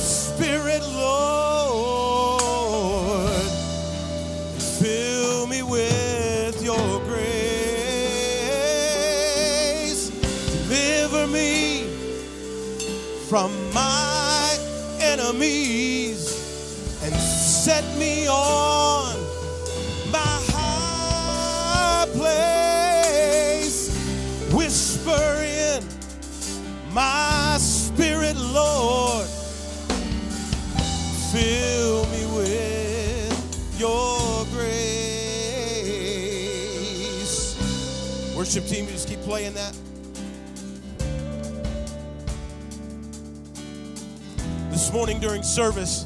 Worship 38.54 38.70
team, 38.70 38.84
you 38.84 38.92
just 38.92 39.08
keep 39.08 39.22
playing 39.22 39.54
that. 39.54 39.74
This 44.70 44.92
morning 44.92 45.22
during 45.22 45.42
service, 45.42 46.06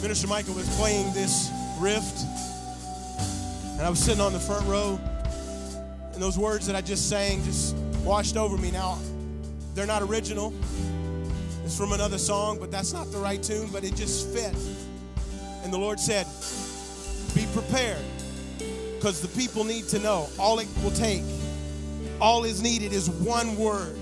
Minister 0.00 0.28
Michael 0.28 0.54
was 0.54 0.66
playing 0.78 1.12
this 1.12 1.50
rift, 1.78 2.24
and 3.72 3.82
I 3.82 3.90
was 3.90 3.98
sitting 3.98 4.22
on 4.22 4.32
the 4.32 4.40
front 4.40 4.66
row, 4.66 4.98
and 6.14 6.22
those 6.22 6.38
words 6.38 6.66
that 6.68 6.74
I 6.74 6.80
just 6.80 7.06
sang 7.10 7.44
just 7.44 7.76
washed 8.02 8.38
over 8.38 8.56
me. 8.56 8.70
Now, 8.70 8.98
they're 9.74 9.84
not 9.84 10.00
original. 10.00 10.54
It's 11.66 11.76
from 11.76 11.92
another 11.92 12.16
song, 12.16 12.58
but 12.58 12.70
that's 12.70 12.94
not 12.94 13.12
the 13.12 13.18
right 13.18 13.42
tune, 13.42 13.68
but 13.70 13.84
it 13.84 13.94
just 13.94 14.26
fit. 14.32 14.54
And 15.64 15.70
the 15.70 15.78
Lord 15.78 16.00
said, 16.00 16.26
Be 17.34 17.44
prepared, 17.52 18.02
because 19.06 19.20
the 19.20 19.40
people 19.40 19.62
need 19.62 19.86
to 19.86 20.00
know. 20.00 20.28
All 20.36 20.58
it 20.58 20.66
will 20.82 20.90
take, 20.90 21.22
all 22.20 22.42
is 22.42 22.60
needed 22.60 22.92
is 22.92 23.08
one 23.08 23.56
word. 23.56 23.96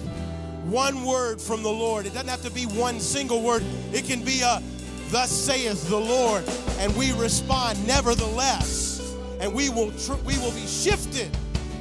One 0.65 1.05
word 1.05 1.43
from 1.43 1.63
the 1.63 1.69
Lord. 1.69 2.07
It 2.07 2.15
doesn't 2.15 2.31
have 2.31 2.41
to 2.41 2.51
be 2.51 2.65
one 2.65 2.99
single 3.01 3.43
word, 3.43 3.63
it 3.93 4.07
can 4.07 4.25
be 4.25 4.41
a, 4.41 4.63
Thus 5.09 5.31
saith 5.31 5.91
the 5.91 6.01
Lord, 6.01 6.43
and 6.79 6.97
we 6.97 7.13
respond 7.13 7.87
nevertheless. 7.87 9.15
And 9.41 9.53
we 9.53 9.69
will, 9.69 9.93
tr- 9.93 10.15
we 10.25 10.39
will 10.39 10.53
be 10.53 10.67
shifted 10.67 11.29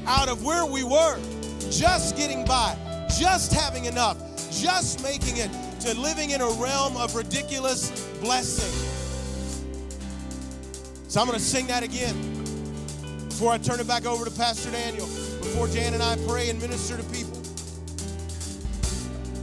out 0.05 0.27
of 0.27 0.43
where 0.43 0.65
we 0.65 0.83
were, 0.83 1.17
just 1.71 2.17
getting 2.17 2.43
by, 2.43 2.75
just 3.17 3.53
having 3.53 3.85
enough, 3.85 4.17
just 4.51 5.01
making 5.01 5.37
it 5.37 5.49
to 5.79 5.97
living 5.97 6.31
in 6.31 6.41
a 6.41 6.49
realm 6.61 6.97
of 6.97 7.15
ridiculous 7.15 7.89
blessing. 8.19 8.89
So 11.07 11.21
I'm 11.21 11.27
going 11.27 11.39
to 11.39 11.45
sing 11.45 11.67
that 11.67 11.83
again 11.83 12.32
before 13.33 13.51
I 13.51 13.57
turn 13.57 13.79
it 13.79 13.87
back 13.87 14.05
over 14.05 14.25
to 14.25 14.31
Pastor 14.31 14.69
Daniel, 14.69 15.07
before 15.07 15.67
Jan 15.67 15.95
and 15.95 16.03
I 16.03 16.17
pray 16.27 16.51
and 16.51 16.61
minister 16.61 16.95
to 16.95 17.03
people. 17.05 17.41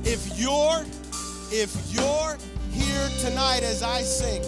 If 0.05 0.39
you're 0.39 0.85
if 1.51 1.75
you're 1.93 2.39
here 2.71 3.09
tonight 3.19 3.65
as 3.65 3.83
I 3.83 4.03
sing 4.03 4.45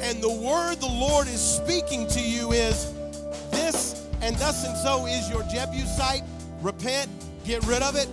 and 0.00 0.22
the 0.22 0.30
word 0.30 0.76
the 0.76 0.86
Lord 0.86 1.26
is 1.26 1.40
speaking 1.40 2.06
to 2.06 2.20
you 2.20 2.52
is 2.52 2.92
this 3.50 4.06
and 4.22 4.36
thus 4.36 4.64
and 4.64 4.76
so 4.78 5.06
is 5.06 5.28
your 5.28 5.42
Jebusite, 5.52 6.22
repent, 6.62 7.10
get 7.44 7.66
rid 7.66 7.82
of 7.82 7.96
it, 7.96 8.08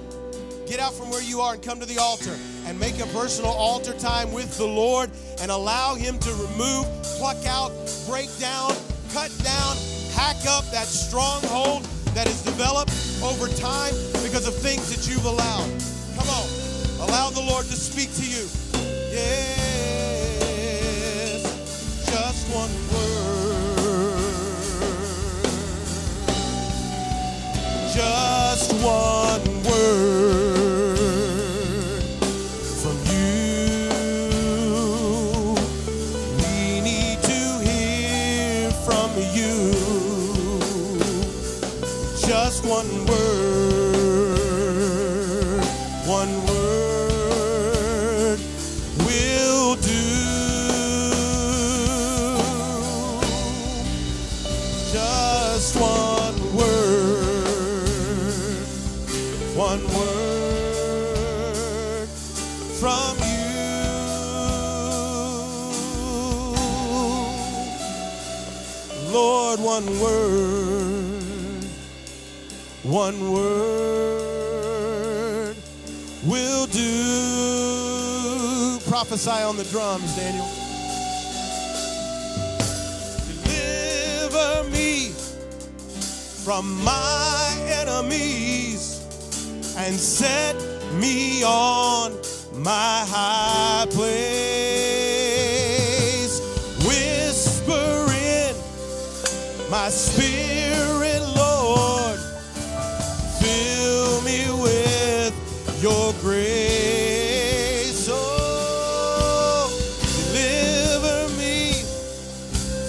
get 0.67 0.79
out 0.79 0.95
from 0.95 1.11
where 1.11 1.21
you 1.21 1.41
are 1.41 1.53
and 1.53 1.61
come 1.61 1.79
to 1.79 1.85
the 1.85 1.99
altar 1.99 2.35
and 2.65 2.79
make 2.79 2.99
a 2.99 3.05
personal 3.13 3.51
altar 3.51 3.93
time 3.99 4.33
with 4.33 4.57
the 4.57 4.65
Lord 4.65 5.11
and 5.41 5.51
allow 5.51 5.93
Him 5.93 6.17
to 6.17 6.31
remove, 6.31 6.87
pluck 7.19 7.45
out, 7.45 7.71
break 8.09 8.35
down, 8.39 8.73
cut 9.13 9.31
down, 9.43 9.77
hack 10.13 10.37
up 10.47 10.65
that 10.71 10.87
stronghold 10.87 11.83
that 12.13 12.27
is 12.27 12.41
developed 12.43 12.93
over 13.23 13.47
time 13.47 13.93
because 14.23 14.47
of 14.47 14.55
things 14.55 14.89
that 14.95 15.07
you've 15.09 15.25
allowed. 15.25 15.69
Come 16.17 16.29
on, 16.29 16.47
allow 17.07 17.29
the 17.29 17.41
Lord 17.41 17.65
to 17.65 17.75
speak 17.75 18.13
to 18.15 18.23
you. 18.23 18.47
Yes, 19.11 20.03
just 22.05 22.49
one 22.53 22.71
word. 22.91 23.21
Just 27.93 28.73
one 28.83 29.63
word 29.63 30.40
Prophesy 79.11 79.43
on 79.43 79.57
the 79.57 79.65
drums, 79.65 80.15
Daniel. 80.15 80.47
Deliver 83.43 84.69
me 84.69 85.09
from 86.45 86.81
my 86.81 87.57
enemies 87.67 89.03
and 89.75 89.93
set 89.93 90.50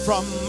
from 0.05 0.42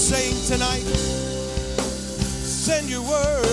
saying 0.00 0.40
tonight. 0.46 0.80
Send 2.40 2.88
your 2.88 3.02
word. 3.02 3.46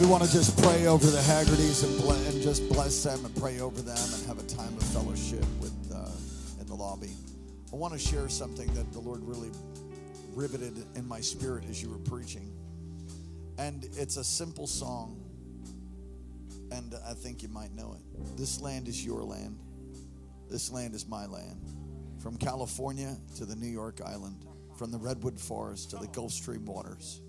We 0.00 0.06
want 0.06 0.24
to 0.24 0.32
just 0.32 0.56
pray 0.62 0.86
over 0.86 1.06
the 1.06 1.20
Haggertys 1.20 1.84
and, 1.84 2.26
and 2.26 2.42
just 2.42 2.66
bless 2.70 3.02
them 3.02 3.22
and 3.24 3.36
pray 3.36 3.60
over 3.60 3.82
them 3.82 3.98
and 3.98 4.26
have 4.26 4.38
a 4.38 4.46
time 4.46 4.74
of 4.76 4.82
fellowship 4.84 5.44
with 5.60 5.74
uh, 5.94 6.08
in 6.58 6.66
the 6.66 6.74
lobby. 6.74 7.10
I 7.70 7.76
want 7.76 7.92
to 7.92 7.98
share 7.98 8.28
something 8.30 8.72
that 8.74 8.90
the 8.92 9.00
Lord 9.00 9.22
really 9.24 9.50
riveted 10.34 10.74
in 10.96 11.06
my 11.06 11.20
spirit 11.20 11.64
as 11.68 11.82
you 11.82 11.90
were 11.90 11.98
preaching, 11.98 12.50
and 13.58 13.86
it's 13.96 14.16
a 14.16 14.24
simple 14.24 14.66
song, 14.66 15.22
and 16.72 16.94
I 17.06 17.12
think 17.12 17.42
you 17.42 17.48
might 17.48 17.74
know 17.74 17.94
it. 17.94 18.36
This 18.38 18.60
land 18.60 18.88
is 18.88 19.04
your 19.04 19.22
land. 19.22 19.58
This 20.48 20.70
land 20.70 20.94
is 20.94 21.06
my 21.06 21.26
land. 21.26 21.60
From 22.22 22.36
California 22.36 23.16
to 23.36 23.44
the 23.44 23.56
New 23.56 23.68
York 23.68 24.00
Island, 24.04 24.44
from 24.76 24.90
the 24.90 24.98
Redwood 24.98 25.38
Forest 25.38 25.90
to 25.90 25.96
the 25.96 26.08
Gulf 26.08 26.32
Stream 26.32 26.64
waters. 26.64 27.20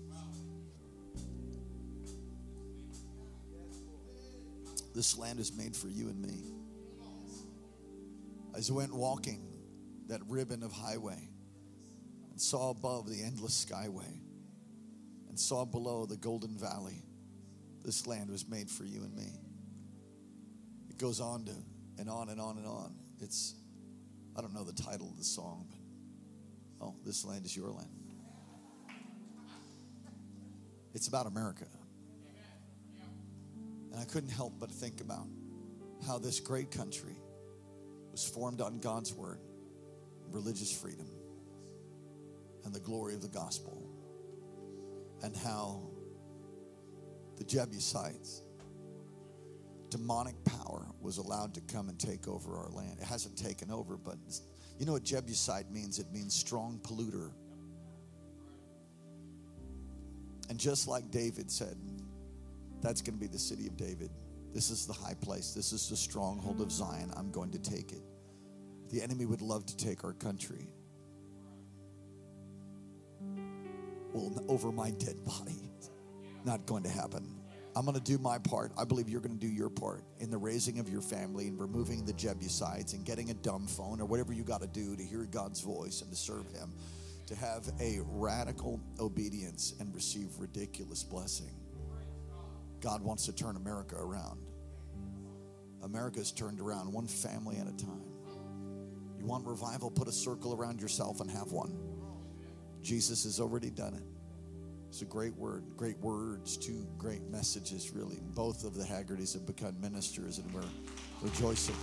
This 4.94 5.16
land 5.16 5.38
is 5.38 5.56
made 5.56 5.76
for 5.76 5.88
you 5.88 6.08
and 6.08 6.20
me. 6.20 6.52
As 8.56 8.70
I 8.70 8.74
went 8.74 8.92
walking 8.92 9.46
that 10.08 10.20
ribbon 10.26 10.62
of 10.62 10.72
highway 10.72 11.28
and 12.30 12.40
saw 12.40 12.70
above 12.70 13.08
the 13.08 13.22
endless 13.22 13.64
skyway 13.64 14.20
and 15.28 15.38
saw 15.38 15.64
below 15.64 16.06
the 16.06 16.16
golden 16.16 16.58
valley, 16.58 17.04
this 17.84 18.06
land 18.06 18.30
was 18.30 18.48
made 18.48 18.68
for 18.68 18.84
you 18.84 19.02
and 19.02 19.14
me. 19.14 19.38
It 20.90 20.98
goes 20.98 21.20
on 21.20 21.44
to 21.44 21.54
and 21.98 22.10
on 22.10 22.28
and 22.28 22.40
on 22.40 22.58
and 22.58 22.66
on. 22.66 22.97
It's, 23.20 23.54
I 24.36 24.40
don't 24.40 24.54
know 24.54 24.64
the 24.64 24.72
title 24.72 25.08
of 25.08 25.18
the 25.18 25.24
song, 25.24 25.66
but 26.78 26.86
oh, 26.86 26.94
this 27.04 27.24
land 27.24 27.44
is 27.44 27.56
your 27.56 27.70
land. 27.70 27.88
It's 30.94 31.08
about 31.08 31.26
America. 31.26 31.66
And 33.92 34.00
I 34.00 34.04
couldn't 34.04 34.30
help 34.30 34.54
but 34.58 34.70
think 34.70 35.00
about 35.00 35.26
how 36.06 36.18
this 36.18 36.40
great 36.40 36.70
country 36.70 37.16
was 38.12 38.24
formed 38.24 38.60
on 38.60 38.78
God's 38.78 39.12
word, 39.12 39.40
religious 40.30 40.72
freedom, 40.72 41.08
and 42.64 42.74
the 42.74 42.80
glory 42.80 43.14
of 43.14 43.22
the 43.22 43.28
gospel, 43.28 43.88
and 45.22 45.36
how 45.36 45.82
the 47.36 47.44
Jebusites, 47.44 48.42
demonic 49.90 50.34
power, 50.44 50.86
was 51.00 51.18
allowed 51.18 51.54
to 51.54 51.60
come 51.62 51.88
and 51.88 51.98
take 51.98 52.28
over 52.28 52.56
our 52.56 52.70
land. 52.70 52.98
It 53.00 53.06
hasn't 53.06 53.36
taken 53.36 53.70
over, 53.70 53.96
but 53.96 54.16
you 54.78 54.86
know 54.86 54.92
what 54.92 55.04
Jebusite 55.04 55.70
means? 55.70 55.98
It 55.98 56.06
means 56.12 56.34
strong 56.34 56.80
polluter. 56.82 57.32
And 60.48 60.58
just 60.58 60.88
like 60.88 61.10
David 61.10 61.50
said, 61.50 61.76
that's 62.80 63.02
going 63.02 63.14
to 63.14 63.20
be 63.20 63.26
the 63.26 63.38
city 63.38 63.66
of 63.66 63.76
David. 63.76 64.10
This 64.54 64.70
is 64.70 64.86
the 64.86 64.92
high 64.92 65.14
place. 65.14 65.52
This 65.52 65.72
is 65.72 65.88
the 65.88 65.96
stronghold 65.96 66.60
of 66.60 66.72
Zion. 66.72 67.12
I'm 67.16 67.30
going 67.30 67.50
to 67.50 67.58
take 67.58 67.92
it. 67.92 68.02
The 68.90 69.02
enemy 69.02 69.26
would 69.26 69.42
love 69.42 69.66
to 69.66 69.76
take 69.76 70.04
our 70.04 70.14
country. 70.14 70.68
Well, 74.12 74.42
over 74.48 74.72
my 74.72 74.90
dead 74.92 75.22
body. 75.24 75.70
Not 76.44 76.64
going 76.66 76.82
to 76.84 76.88
happen. 76.88 77.37
I'm 77.78 77.84
going 77.84 77.94
to 77.94 78.02
do 78.02 78.18
my 78.18 78.38
part. 78.38 78.72
I 78.76 78.82
believe 78.82 79.08
you're 79.08 79.20
going 79.20 79.38
to 79.38 79.46
do 79.46 79.46
your 79.46 79.70
part 79.70 80.02
in 80.18 80.32
the 80.32 80.36
raising 80.36 80.80
of 80.80 80.88
your 80.88 81.00
family 81.00 81.46
and 81.46 81.60
removing 81.60 82.04
the 82.04 82.12
Jebusites 82.12 82.92
and 82.92 83.04
getting 83.04 83.30
a 83.30 83.34
dumb 83.34 83.68
phone 83.68 84.00
or 84.00 84.04
whatever 84.04 84.32
you 84.32 84.42
got 84.42 84.62
to 84.62 84.66
do 84.66 84.96
to 84.96 85.02
hear 85.04 85.26
God's 85.26 85.60
voice 85.60 86.02
and 86.02 86.10
to 86.10 86.16
serve 86.16 86.50
Him, 86.50 86.72
to 87.28 87.36
have 87.36 87.70
a 87.80 88.00
radical 88.02 88.80
obedience 88.98 89.74
and 89.78 89.94
receive 89.94 90.26
ridiculous 90.40 91.04
blessing. 91.04 91.54
God 92.80 93.00
wants 93.00 93.26
to 93.26 93.32
turn 93.32 93.54
America 93.54 93.94
around. 93.94 94.40
America's 95.84 96.32
turned 96.32 96.58
around 96.58 96.92
one 96.92 97.06
family 97.06 97.58
at 97.58 97.68
a 97.68 97.76
time. 97.76 98.02
You 99.20 99.24
want 99.24 99.46
revival? 99.46 99.88
Put 99.88 100.08
a 100.08 100.12
circle 100.12 100.52
around 100.52 100.80
yourself 100.80 101.20
and 101.20 101.30
have 101.30 101.52
one. 101.52 101.78
Jesus 102.82 103.22
has 103.22 103.38
already 103.38 103.70
done 103.70 103.94
it. 103.94 104.17
It's 104.88 105.02
a 105.02 105.04
great 105.04 105.36
word, 105.36 105.64
great 105.76 105.98
words, 105.98 106.56
two 106.56 106.86
great 106.96 107.22
messages, 107.30 107.92
really. 107.94 108.18
Both 108.34 108.64
of 108.64 108.74
the 108.74 108.84
Haggertys 108.84 109.34
have 109.34 109.46
become 109.46 109.78
ministers, 109.80 110.38
and 110.38 110.52
we're 110.52 110.62
rejoicing. 111.20 111.76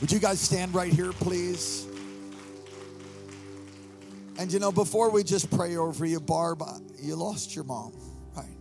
Would 0.00 0.12
you 0.12 0.20
guys 0.20 0.40
stand 0.40 0.74
right 0.74 0.92
here, 0.92 1.12
please? 1.12 1.86
And 4.38 4.52
you 4.52 4.58
know, 4.58 4.72
before 4.72 5.10
we 5.10 5.24
just 5.24 5.50
pray 5.50 5.76
over 5.76 6.06
you, 6.06 6.20
Barb, 6.20 6.62
you 7.00 7.16
lost 7.16 7.54
your 7.54 7.64
mom, 7.64 7.92
right? 8.34 8.56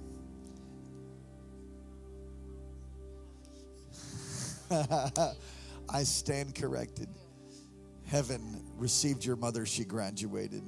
I 5.89 6.03
stand 6.03 6.55
corrected. 6.55 7.09
Heaven 8.05 8.63
received 8.75 9.23
your 9.23 9.35
mother, 9.35 9.65
she 9.65 9.85
graduated. 9.85 10.63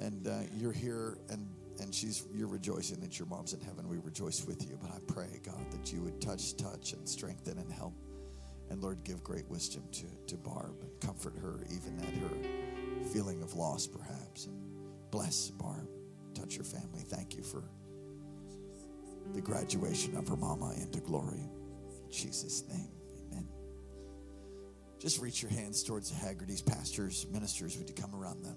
And 0.00 0.26
uh, 0.26 0.40
you're 0.56 0.72
here, 0.72 1.18
and, 1.30 1.48
and 1.80 1.94
she's 1.94 2.24
you're 2.34 2.48
rejoicing 2.48 3.00
that 3.00 3.18
your 3.18 3.28
mom's 3.28 3.52
in 3.52 3.60
heaven. 3.60 3.88
We 3.88 3.98
rejoice 3.98 4.44
with 4.44 4.68
you. 4.68 4.78
But 4.80 4.90
I 4.90 4.98
pray, 5.06 5.40
God, 5.44 5.70
that 5.70 5.92
you 5.92 6.02
would 6.02 6.20
touch, 6.20 6.56
touch, 6.56 6.92
and 6.92 7.08
strengthen 7.08 7.58
and 7.58 7.72
help. 7.72 7.94
And 8.70 8.82
Lord, 8.82 9.04
give 9.04 9.22
great 9.22 9.48
wisdom 9.48 9.84
to, 9.92 10.06
to 10.26 10.36
Barb 10.36 10.74
and 10.80 11.00
comfort 11.00 11.34
her 11.40 11.60
even 11.70 11.98
at 12.00 12.14
her 12.14 13.08
feeling 13.12 13.42
of 13.42 13.54
loss, 13.54 13.86
perhaps. 13.86 14.46
And 14.46 15.10
bless 15.10 15.50
Barb, 15.50 15.88
touch 16.34 16.56
your 16.56 16.64
family. 16.64 17.02
Thank 17.06 17.36
you 17.36 17.42
for 17.42 17.62
the 19.32 19.40
graduation 19.40 20.16
of 20.16 20.26
her 20.28 20.36
mama 20.36 20.74
into 20.80 21.00
glory. 21.00 21.48
In 22.04 22.10
Jesus' 22.10 22.64
name, 22.68 22.90
amen. 23.30 23.48
Just 24.98 25.20
reach 25.20 25.42
your 25.42 25.50
hands 25.50 25.82
towards 25.82 26.10
the 26.10 26.16
Haggerty's 26.16 26.62
pastors, 26.62 27.26
ministers. 27.30 27.76
Would 27.78 27.88
you 27.88 27.94
come 27.94 28.14
around 28.14 28.44
them? 28.44 28.56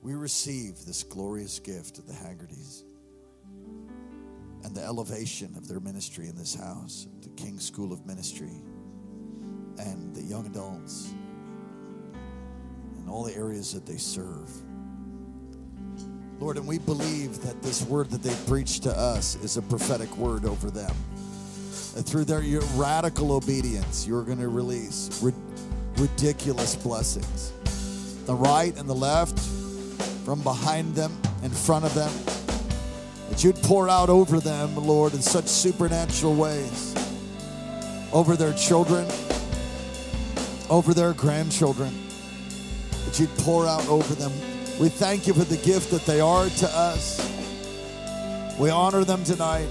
We 0.00 0.14
receive 0.14 0.84
this 0.86 1.02
glorious 1.02 1.58
gift 1.58 1.98
of 1.98 2.06
the 2.06 2.12
Haggertys 2.12 2.84
and 4.64 4.74
the 4.74 4.82
elevation 4.82 5.54
of 5.56 5.66
their 5.68 5.80
ministry 5.80 6.28
in 6.28 6.36
this 6.36 6.54
house, 6.54 7.06
the 7.22 7.28
King 7.30 7.58
School 7.58 7.92
of 7.92 8.06
Ministry, 8.06 8.62
and 9.78 10.14
the 10.14 10.22
young 10.22 10.46
adults, 10.46 11.12
and 12.98 13.08
all 13.08 13.24
the 13.24 13.34
areas 13.34 13.72
that 13.72 13.86
they 13.86 13.96
serve. 13.96 14.50
Lord, 16.40 16.56
and 16.56 16.66
we 16.66 16.78
believe 16.78 17.42
that 17.42 17.60
this 17.62 17.82
word 17.82 18.10
that 18.10 18.22
they 18.22 18.34
preached 18.46 18.84
to 18.84 18.96
us 18.96 19.34
is 19.42 19.56
a 19.56 19.62
prophetic 19.62 20.16
word 20.16 20.44
over 20.44 20.70
them. 20.70 20.94
Through 22.04 22.26
their 22.26 22.42
radical 22.76 23.32
obedience, 23.32 24.06
you're 24.06 24.22
going 24.22 24.38
to 24.38 24.48
release 24.48 25.20
rid- 25.20 25.34
ridiculous 25.96 26.76
blessings. 26.76 27.52
The 28.26 28.34
right 28.34 28.76
and 28.76 28.88
the 28.88 28.94
left, 28.94 29.36
from 30.28 30.42
behind 30.42 30.94
them, 30.94 31.10
in 31.42 31.48
front 31.48 31.86
of 31.86 31.94
them, 31.94 32.12
that 33.30 33.42
you'd 33.42 33.56
pour 33.62 33.88
out 33.88 34.10
over 34.10 34.40
them, 34.40 34.76
Lord, 34.76 35.14
in 35.14 35.22
such 35.22 35.46
supernatural 35.46 36.34
ways, 36.34 36.94
over 38.12 38.36
their 38.36 38.52
children, 38.52 39.06
over 40.68 40.92
their 40.92 41.14
grandchildren, 41.14 41.94
that 43.06 43.18
you'd 43.18 43.34
pour 43.38 43.66
out 43.66 43.88
over 43.88 44.14
them. 44.16 44.30
We 44.78 44.90
thank 44.90 45.26
you 45.26 45.32
for 45.32 45.44
the 45.44 45.56
gift 45.56 45.90
that 45.92 46.04
they 46.04 46.20
are 46.20 46.46
to 46.46 46.68
us. 46.76 47.18
We 48.58 48.68
honor 48.68 49.04
them 49.04 49.24
tonight. 49.24 49.70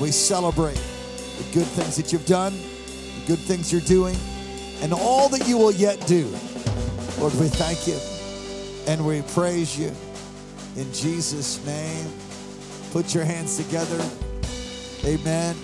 We 0.00 0.12
celebrate 0.12 0.80
the 1.36 1.44
good 1.52 1.66
things 1.66 1.96
that 1.96 2.12
you've 2.12 2.26
done, 2.26 2.52
the 2.52 3.26
good 3.26 3.40
things 3.40 3.72
you're 3.72 3.80
doing, 3.80 4.16
and 4.82 4.92
all 4.92 5.28
that 5.30 5.48
you 5.48 5.58
will 5.58 5.72
yet 5.72 6.06
do. 6.06 6.32
Lord, 7.22 7.34
we 7.34 7.46
thank 7.46 7.86
you 7.86 7.96
and 8.92 9.06
we 9.06 9.22
praise 9.32 9.78
you. 9.78 9.92
In 10.74 10.92
Jesus' 10.92 11.64
name, 11.64 12.10
put 12.90 13.14
your 13.14 13.24
hands 13.24 13.58
together. 13.58 14.04
Amen. 15.04 15.54